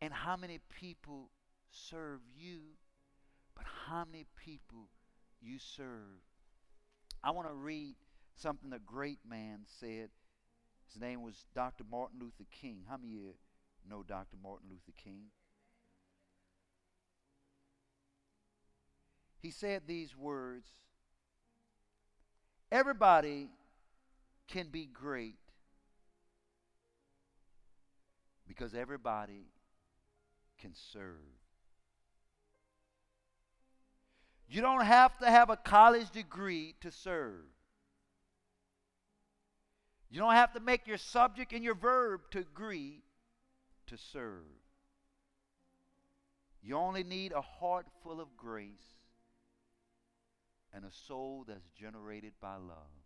[0.00, 1.30] in how many people
[1.70, 2.60] serve you,
[3.56, 4.88] but how many people
[5.40, 6.22] you serve.
[7.22, 7.96] I want to read
[8.36, 10.10] something a great man said.
[10.94, 11.82] His name was Dr.
[11.90, 12.84] Martin Luther King.
[12.88, 13.34] How many of you
[13.90, 14.36] know Dr.
[14.40, 15.24] Martin Luther King?
[19.42, 20.68] He said these words
[22.70, 23.48] Everybody
[24.46, 25.38] can be great
[28.46, 29.46] because everybody
[30.60, 31.18] can serve.
[34.48, 37.53] You don't have to have a college degree to serve.
[40.10, 43.02] You don't have to make your subject and your verb to agree
[43.86, 44.44] to serve.
[46.62, 48.94] You only need a heart full of grace
[50.72, 53.04] and a soul that's generated by love.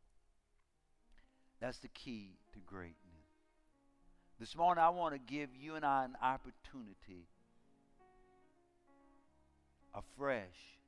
[1.60, 2.94] That's the key to greatness.
[4.38, 7.26] This morning, I want to give you and I an opportunity
[9.92, 10.78] afresh.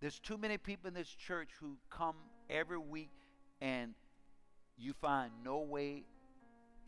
[0.00, 2.16] There's too many people in this church who come
[2.50, 3.12] every week
[3.60, 3.94] and
[4.76, 6.04] you find no way,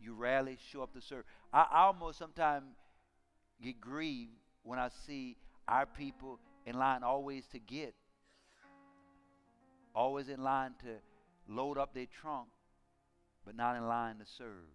[0.01, 1.23] you rarely show up to serve.
[1.53, 2.65] I, I almost sometimes
[3.61, 4.31] get grieved
[4.63, 7.95] when I see our people in line always to get,
[9.95, 12.47] always in line to load up their trunk,
[13.45, 14.67] but not in line to serve.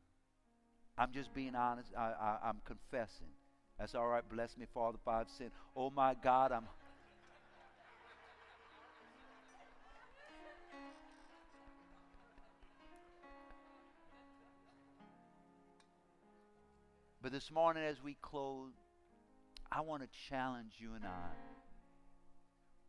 [0.96, 1.90] I'm just being honest.
[1.96, 3.28] I, I, am confessing.
[3.78, 4.22] That's all right.
[4.30, 5.50] Bless me, Father, five sin.
[5.76, 6.64] Oh my God, I'm.
[17.32, 18.74] This morning, as we close,
[19.70, 21.30] I want to challenge you and I.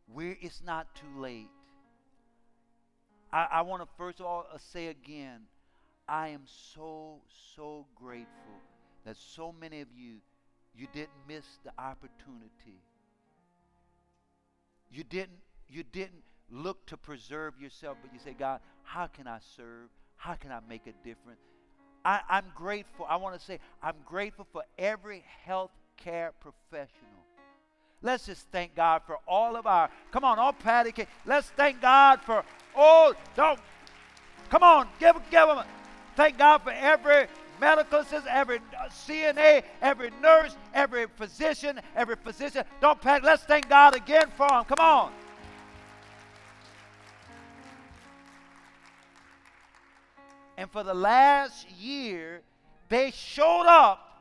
[0.06, 1.48] We're, it's not too late.
[3.32, 5.44] I, I want to first of all uh, say again,
[6.06, 6.42] I am
[6.74, 7.22] so,
[7.56, 8.60] so grateful
[9.06, 10.16] that so many of you,
[10.76, 12.82] you didn't miss the opportunity.
[14.90, 15.40] You didn't,
[15.70, 19.88] you didn't look to preserve yourself, but you say, God, how can I serve?
[20.16, 21.53] How can I make a difference?
[22.04, 23.06] I, I'm grateful.
[23.08, 27.10] I want to say, I'm grateful for every health care professional.
[28.02, 30.92] Let's just thank God for all of our, come on, all patty.
[31.24, 32.44] Let's thank God for,
[32.76, 33.58] oh, don't,
[34.50, 35.64] come on, give, give them,
[36.14, 37.26] thank God for every
[37.58, 42.64] medical assistant, every uh, CNA, every nurse, every physician, every physician.
[42.80, 43.24] Don't panic.
[43.24, 44.64] Let's thank God again for them.
[44.64, 45.12] Come on.
[50.56, 52.42] And for the last year,
[52.88, 54.14] they showed up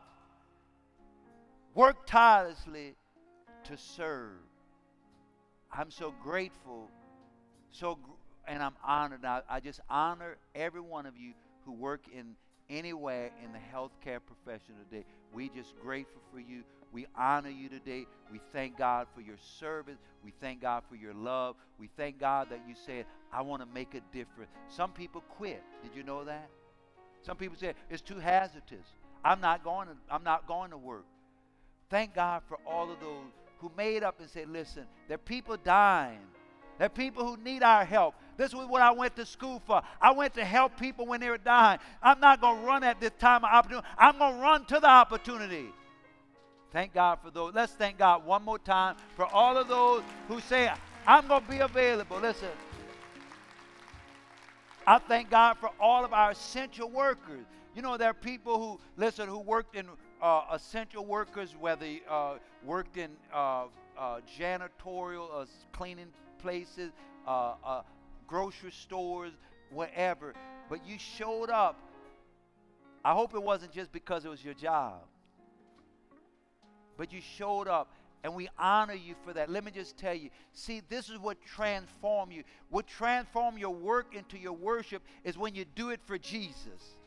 [1.76, 2.96] worked tirelessly
[3.66, 4.38] to serve.
[5.72, 6.90] I'm so grateful,
[7.72, 7.98] so
[8.48, 9.26] and I'm honored.
[9.26, 11.34] I, I just honor every one of you
[11.66, 12.36] who work in
[12.70, 15.06] anywhere in the healthcare profession today.
[15.34, 16.64] We just grateful for you.
[16.92, 18.06] We honor you today.
[18.32, 19.98] We thank God for your service.
[20.24, 21.56] We thank God for your love.
[21.80, 24.52] We thank God that you said, I want to make a difference.
[24.68, 25.64] Some people quit.
[25.82, 26.50] Did you know that?
[27.24, 28.86] Some people say it's too hazardous.
[29.26, 31.06] I'm not going to, I'm not going to work.
[31.90, 35.58] Thank God for all of those who made up and said, listen, there are people
[35.64, 36.20] dying.
[36.78, 38.16] There are people who need our help.
[38.38, 39.82] This is what I went to school for.
[40.02, 41.80] I went to help people when they were dying.
[42.02, 43.88] I'm not going to run at this time of opportunity.
[43.98, 45.70] I'm going to run to the opportunity.
[46.72, 47.54] Thank God for those.
[47.54, 50.72] Let's thank God one more time for all of those who say,
[51.06, 52.18] I'm going to be available.
[52.20, 52.50] Listen,
[54.88, 57.46] I thank God for all of our essential workers.
[57.76, 59.88] You know, there are people who, listen, who worked in
[60.22, 63.66] uh, essential workers, whether uh, worked in uh,
[63.98, 66.08] uh janitorial, uh, cleaning
[66.40, 66.92] places,
[67.28, 67.82] uh,
[68.34, 69.32] grocery stores,
[69.70, 70.34] whatever,
[70.68, 71.80] but you showed up.
[73.06, 75.04] I hope it wasn't just because it was your job,
[76.98, 79.52] but you showed up and we honor you for that.
[79.52, 82.44] Let me just tell you see, this is what transform you.
[82.72, 86.98] What transform your work into your worship is when you do it for Jesus.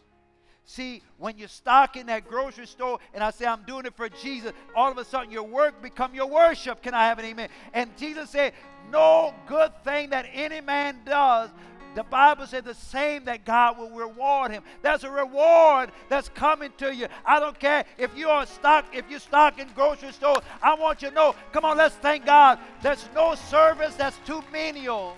[0.67, 4.09] See, when you stock in that grocery store and I say, I'm doing it for
[4.09, 6.83] Jesus, all of a sudden your work become your worship.
[6.83, 7.49] Can I have an amen?
[7.73, 8.53] And Jesus said,
[8.91, 11.51] no good thing that any man does
[11.97, 14.63] the Bible said the same that God will reward him.
[14.83, 17.09] There's a reward that's coming to you.
[17.25, 20.43] I don't care if you are stock, if you're stock in grocery store.
[20.63, 21.35] I want you to know.
[21.53, 22.59] Come on, let's thank God.
[22.83, 25.17] There's no service that's too menial.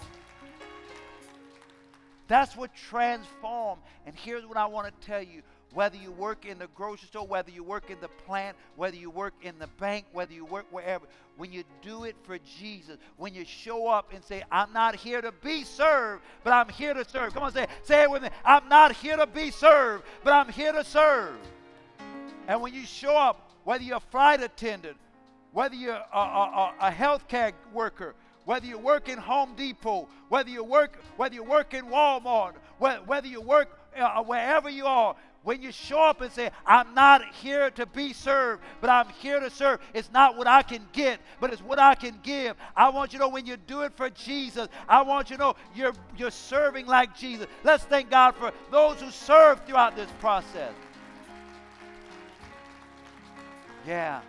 [2.29, 3.79] That's what transform.
[4.07, 5.43] And here's what I want to tell you.
[5.75, 9.11] Whether you work in the grocery store, whether you work in the plant, whether you
[9.11, 11.05] work in the bank, whether you work wherever,
[11.37, 15.21] when you do it for Jesus, when you show up and say, I'm not here
[15.21, 17.35] to be served, but I'm here to serve.
[17.35, 18.31] Come on, say, say it with me.
[18.47, 21.37] I'm not here to be served, but I'm here to serve.
[22.47, 24.97] And when you show up, whether you're a flight attendant,
[25.53, 28.15] whether you're a, a, a, a healthcare worker,
[28.49, 33.27] whether you work in Home Depot, whether you work, whether you work in Walmart, whether
[33.27, 37.71] you work uh, wherever you are, when you show up and say, I'm not here
[37.73, 41.53] to be served, but I'm here to serve, it's not what I can get, but
[41.53, 42.57] it's what I can give.
[42.75, 45.43] I want you to know when you do it for Jesus, I want you to
[45.43, 47.49] know you're, you're serving like Jesus.
[47.65, 50.73] Let's thank God for those who serve throughout this process.
[53.87, 54.23] Yeah.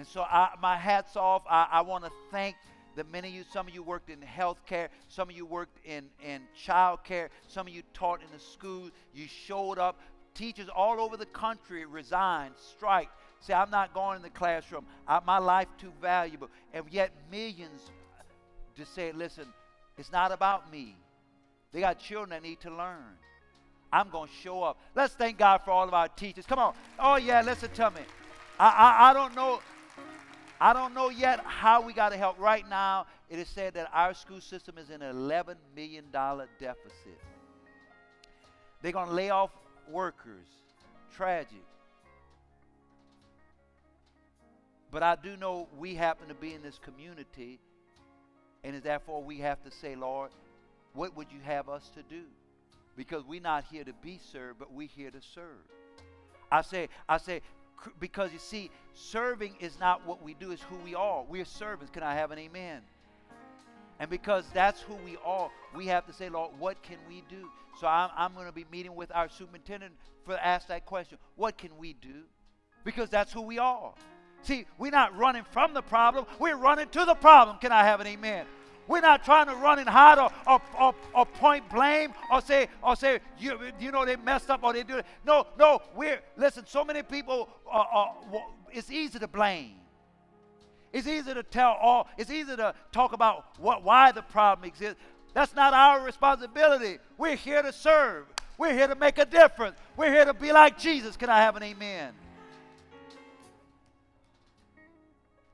[0.00, 1.42] And so I, my hat's off.
[1.46, 2.56] I, I want to thank
[2.96, 6.06] the many of you, some of you worked in healthcare, some of you worked in,
[6.24, 10.00] in child care, some of you taught in the schools, you showed up.
[10.32, 14.86] Teachers all over the country resigned, strike, say, I'm not going in the classroom.
[15.06, 16.48] I, my life too valuable.
[16.72, 17.82] And yet millions
[18.78, 19.44] just say, listen,
[19.98, 20.96] it's not about me.
[21.72, 23.18] They got children that need to learn.
[23.92, 24.78] I'm going to show up.
[24.94, 26.46] Let's thank God for all of our teachers.
[26.46, 26.72] Come on.
[26.98, 28.00] Oh, yeah, listen to me.
[28.58, 29.60] I, I, I don't know.
[30.60, 32.38] I don't know yet how we got to help.
[32.38, 37.18] Right now, it is said that our school system is in an $11 million deficit.
[38.82, 39.50] They're going to lay off
[39.88, 40.46] workers.
[41.16, 41.64] Tragic.
[44.90, 47.58] But I do know we happen to be in this community,
[48.64, 50.30] and therefore we have to say, Lord,
[50.94, 52.22] what would you have us to do?
[52.96, 55.62] Because we're not here to be served, but we're here to serve.
[56.50, 57.42] I say, I say,
[57.98, 61.24] because you see, serving is not what we do, it's who we are.
[61.28, 61.90] We're servants.
[61.90, 62.82] Can I have an amen?
[63.98, 67.48] And because that's who we are, we have to say, Lord, what can we do?
[67.78, 69.92] So I'm, I'm going to be meeting with our superintendent
[70.24, 71.18] for ask that question.
[71.36, 72.22] What can we do?
[72.82, 73.92] Because that's who we are.
[74.42, 77.58] See, we're not running from the problem, we're running to the problem.
[77.58, 78.46] Can I have an amen?
[78.86, 82.68] We're not trying to run and hide or, or, or, or, point blame or say,
[82.82, 85.06] or say you, you know, they messed up or they do it.
[85.24, 88.06] No, no, we're, listen, so many people, uh, uh,
[88.72, 89.76] it's easy to blame.
[90.92, 94.96] It's easy to tell all, it's easy to talk about what, why the problem exists.
[95.34, 96.98] That's not our responsibility.
[97.16, 98.26] We're here to serve.
[98.58, 99.76] We're here to make a difference.
[99.96, 101.16] We're here to be like Jesus.
[101.16, 102.12] Can I have an amen?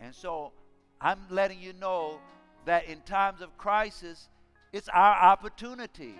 [0.00, 0.52] And so
[1.00, 2.18] I'm letting you know
[2.66, 4.28] that in times of crisis,
[4.72, 6.14] it's our opportunity.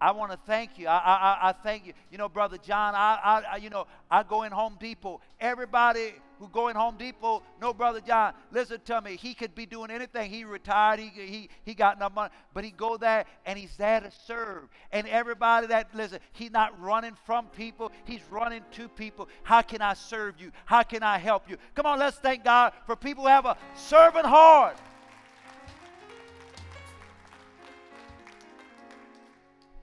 [0.00, 0.86] I want to thank you.
[0.88, 1.94] I, I, I thank you.
[2.10, 5.20] You know, Brother John, I, I, you know, I go in Home Depot.
[5.40, 9.16] Everybody who go in Home Depot, no, Brother John, listen to me.
[9.16, 10.30] He could be doing anything.
[10.30, 11.00] He retired.
[11.00, 12.32] He, he, he got enough money.
[12.54, 14.68] But he go there and he's there to serve.
[14.92, 17.92] And everybody that, listen, he's not running from people.
[18.04, 19.28] He's running to people.
[19.42, 20.52] How can I serve you?
[20.64, 21.56] How can I help you?
[21.74, 24.76] Come on, let's thank God for people who have a servant heart.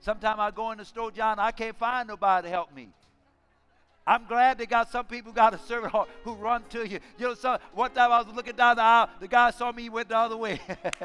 [0.00, 2.90] Sometimes I go in the store, John, I can't find nobody to help me.
[4.06, 7.00] I'm glad they got some people got a servant heart who run to you.
[7.18, 9.84] You know, so one time I was looking down the aisle, the guy saw me,
[9.84, 10.60] he went the other way.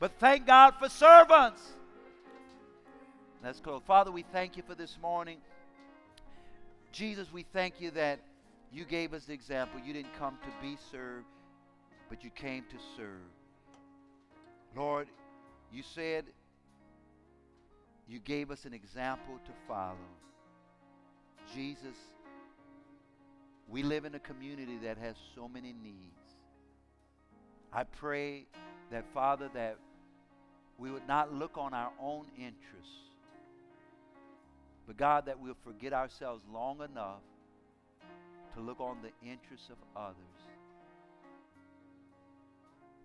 [0.00, 1.62] but thank God for servants.
[3.44, 3.80] Let's go.
[3.80, 5.38] Father, we thank you for this morning.
[6.90, 8.18] Jesus, we thank you that
[8.72, 9.80] you gave us the example.
[9.84, 11.26] You didn't come to be served,
[12.08, 13.20] but you came to serve.
[14.76, 15.06] Lord,
[15.72, 16.24] you said
[18.12, 19.96] you gave us an example to follow.
[21.54, 21.96] Jesus,
[23.68, 25.96] we live in a community that has so many needs.
[27.72, 28.44] I pray
[28.90, 29.78] that, Father, that
[30.78, 33.08] we would not look on our own interests,
[34.86, 37.22] but God, that we'll forget ourselves long enough
[38.54, 40.16] to look on the interests of others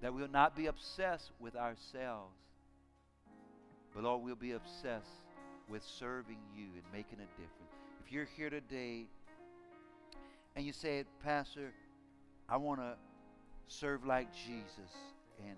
[0.01, 2.35] that we'll not be obsessed with ourselves,
[3.97, 5.23] but Lord, we'll be obsessed
[5.67, 7.73] with serving you and making a difference.
[8.05, 9.07] If you're here today
[10.55, 11.73] and you say, Pastor,
[12.47, 12.93] I want to
[13.65, 14.93] serve like Jesus,
[15.47, 15.57] and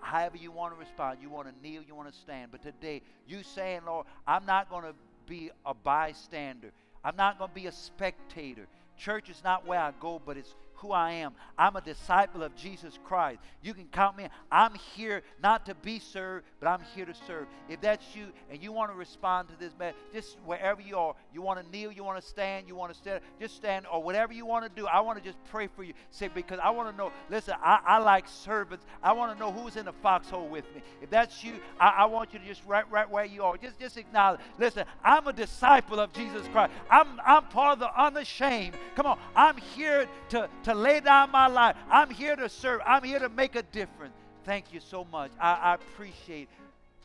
[0.00, 3.00] however you want to respond, you want to kneel, you want to stand, but today
[3.26, 4.94] you saying, Lord, I'm not going to
[5.26, 6.70] be a bystander.
[7.02, 8.66] I'm not going to be a spectator.
[8.98, 11.32] Church is not where I go, but it's who I am.
[11.56, 13.40] I'm a disciple of Jesus Christ.
[13.62, 14.28] You can count me.
[14.50, 17.46] I'm here not to be served, but I'm here to serve.
[17.68, 21.14] If that's you and you want to respond to this, man, just wherever you are,
[21.32, 24.02] you want to kneel, you want to stand, you want to stand, just stand, or
[24.02, 24.86] whatever you want to do.
[24.86, 25.94] I want to just pray for you.
[26.10, 28.84] Say, because I want to know, listen, I, I like servants.
[29.02, 30.82] I want to know who's in the foxhole with me.
[31.02, 33.56] If that's you, I, I want you to just right, right where you are.
[33.56, 34.40] Just, just acknowledge.
[34.58, 36.72] Listen, I'm a disciple of Jesus Christ.
[36.90, 38.74] I'm, I'm part of the unashamed.
[38.94, 41.76] Come on, I'm here to, to lay down my life.
[41.90, 42.80] I'm here to serve.
[42.84, 44.14] I'm here to make a difference.
[44.44, 45.30] Thank you so much.
[45.40, 46.48] I, I appreciate.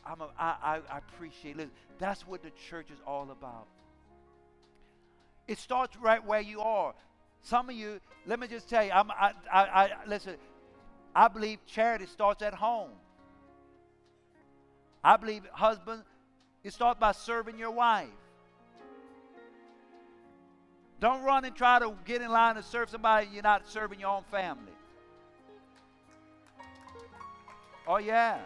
[0.04, 1.56] I'm a, I, I, appreciate.
[1.56, 3.66] Listen, that's what the church is all about.
[5.46, 6.94] It starts right where you are.
[7.42, 10.36] Some of you, let me just tell you, I'm, I, I, I listen.
[11.14, 12.90] I believe charity starts at home.
[15.02, 16.02] I believe husband,
[16.62, 18.08] it starts by serving your wife.
[21.00, 24.10] Don't run and try to get in line to serve somebody you're not serving your
[24.10, 24.72] own family.
[27.86, 28.38] Oh, yeah.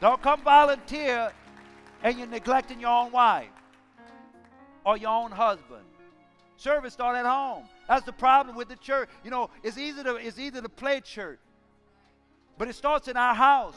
[0.00, 1.30] Don't come volunteer
[2.02, 3.50] and you're neglecting your own wife
[4.84, 5.84] or your own husband.
[6.56, 7.64] Service start at home.
[7.86, 9.08] That's the problem with the church.
[9.22, 11.38] You know, it's easy to it's easy to play church,
[12.56, 13.76] but it starts in our house.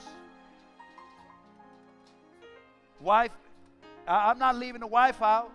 [3.00, 3.32] Wife,
[4.08, 5.52] I, I'm not leaving the wife out.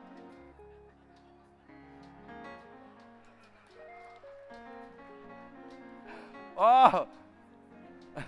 [6.56, 7.06] Oh.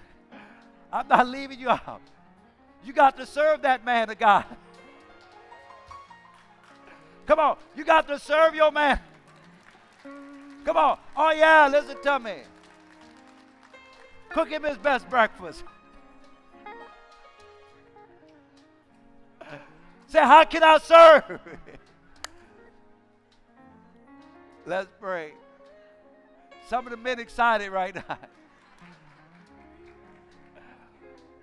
[0.92, 2.00] I'm not leaving you out.
[2.84, 4.44] You got to serve that man of God.
[7.26, 8.98] Come on, you got to serve your man.
[10.64, 10.98] Come on.
[11.16, 12.36] Oh, yeah, listen to me.
[14.30, 15.62] Cook him his best breakfast.
[20.08, 21.24] Say, how can I serve?
[24.66, 25.32] Let's pray.
[26.68, 28.02] Some of the men excited right now.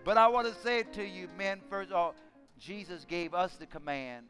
[0.06, 2.16] but I want to say to you, men, first of all,
[2.60, 4.28] Jesus gave us the command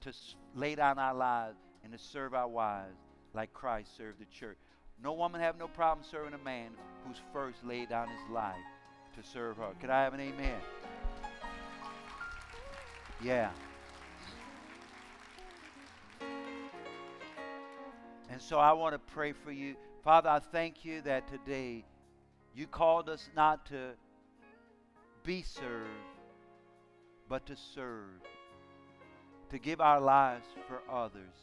[0.00, 0.12] to
[0.56, 2.96] lay down our lives and to serve our wives
[3.32, 4.56] like Christ served the church.
[5.00, 6.70] No woman have no problem serving a man
[7.06, 8.56] who's first laid down his life
[9.14, 9.70] to serve her.
[9.80, 10.60] Could I have an amen?
[13.22, 13.50] Yeah.
[18.30, 19.76] And so I want to pray for you.
[20.04, 21.82] Father, I thank you that today
[22.54, 23.92] you called us not to
[25.22, 25.88] be served,
[27.26, 28.20] but to serve,
[29.48, 31.34] to give our lives for others.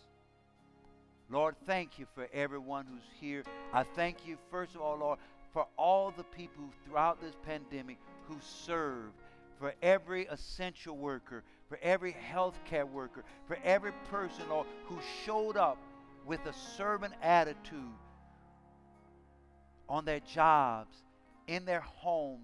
[1.28, 3.41] Lord, thank you for everyone who's here.
[3.74, 5.18] I thank you, first of all, Lord,
[5.53, 7.97] for all the people throughout this pandemic
[8.28, 9.16] who served,
[9.57, 15.80] for every essential worker, for every healthcare worker, for every person, Lord, who showed up
[16.28, 17.89] with a servant attitude
[19.90, 20.96] on their jobs,
[21.48, 22.42] in their home,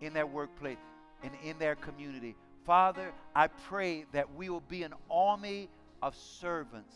[0.00, 0.78] in their workplace,
[1.22, 2.36] and in their community.
[2.64, 5.68] Father, I pray that we will be an army
[6.02, 6.94] of servants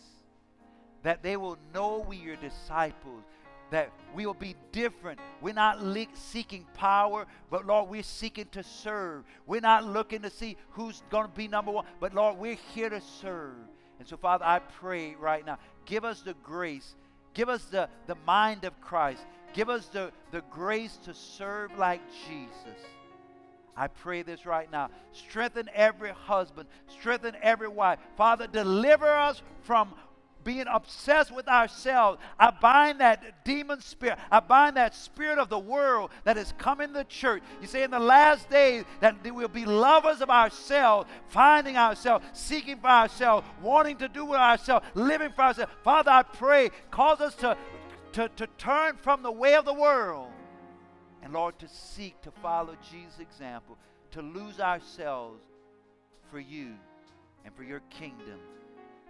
[1.05, 3.23] that they will know we are disciples,
[3.71, 5.21] that we will be different.
[5.41, 9.25] We're not le- seeking power, but Lord, we're seeking to serve.
[9.47, 12.89] We're not looking to see who's going to be number one, but Lord, we're here
[12.89, 13.55] to serve.
[13.99, 16.97] And so, Father, I pray right now, give us the grace,
[17.35, 19.25] give us the, the mind of Christ,
[19.55, 22.81] give us the, the grace to serve like Jesus.
[23.77, 24.91] I pray this right now.
[25.13, 27.99] Strengthen every husband, strengthen every wife.
[28.17, 29.95] Father, deliver us from
[30.45, 32.21] being obsessed with ourselves.
[32.39, 34.19] I bind that demon spirit.
[34.31, 37.43] I bind that spirit of the world that is coming the church.
[37.61, 42.79] You say in the last days that we'll be lovers of ourselves, finding ourselves, seeking
[42.79, 45.73] for ourselves, wanting to do with ourselves, living for ourselves.
[45.83, 47.57] Father, I pray, cause us to,
[48.15, 50.31] to, to turn from the way of the world.
[51.23, 53.77] And Lord, to seek to follow Jesus' example,
[54.13, 55.43] to lose ourselves
[56.31, 56.75] for you
[57.45, 58.39] and for your kingdom.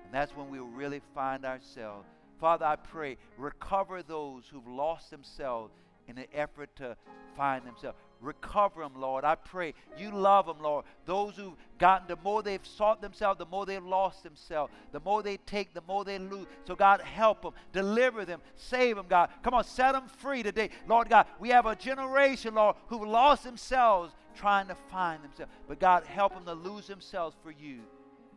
[0.05, 2.07] And that's when we'll really find ourselves.
[2.40, 5.72] Father, I pray, recover those who've lost themselves
[6.09, 6.96] in the effort to
[7.36, 7.98] find themselves.
[8.25, 9.25] Recover them, Lord.
[9.25, 10.85] I pray you love them, Lord.
[11.05, 14.72] Those who've gotten, the more they've sought themselves, the more they've lost themselves.
[14.93, 16.47] The more they take, the more they lose.
[16.66, 19.31] So, God, help them, deliver them, save them, God.
[19.43, 20.70] Come on, set them free today.
[20.89, 25.53] Lord God, we have a generation, Lord, who've lost themselves trying to find themselves.
[25.68, 27.81] But, God, help them to lose themselves for you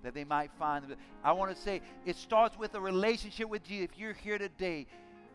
[0.04, 0.88] that they might find.
[0.88, 0.98] them.
[1.24, 3.84] I want to say it starts with a relationship with you.
[3.84, 4.86] If you're here today,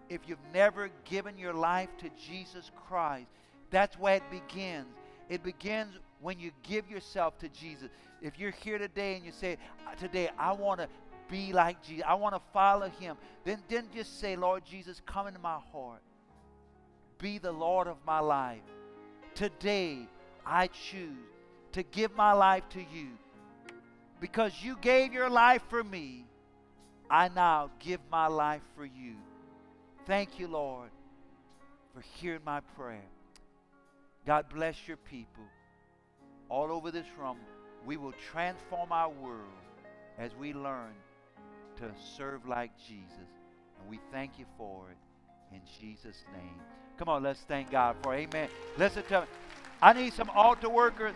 [0.09, 3.27] if you've never given your life to Jesus Christ,
[3.73, 4.87] that's where it begins.
[5.29, 7.89] It begins when you give yourself to Jesus.
[8.21, 9.57] If you're here today and you say,
[9.87, 10.89] uh, Today, I want to
[11.29, 15.27] be like Jesus, I want to follow him, then, then just say, Lord Jesus, come
[15.27, 16.03] into my heart.
[17.19, 18.61] Be the Lord of my life.
[19.35, 20.07] Today,
[20.45, 21.17] I choose
[21.73, 23.09] to give my life to you
[24.21, 26.27] because you gave your life for me,
[27.11, 29.15] I now give my life for you.
[30.07, 30.91] Thank you, Lord,
[31.95, 33.12] for hearing my prayer.
[34.27, 35.45] God bless your people.
[36.49, 37.39] All over this room,
[37.87, 39.41] we will transform our world
[40.19, 40.93] as we learn
[41.79, 43.31] to serve like Jesus.
[43.81, 46.61] And we thank you for it in Jesus' name.
[46.99, 48.29] Come on, let's thank God for it.
[48.29, 48.49] Amen.
[48.79, 49.27] Listen to me.
[49.81, 51.15] I need some altar workers.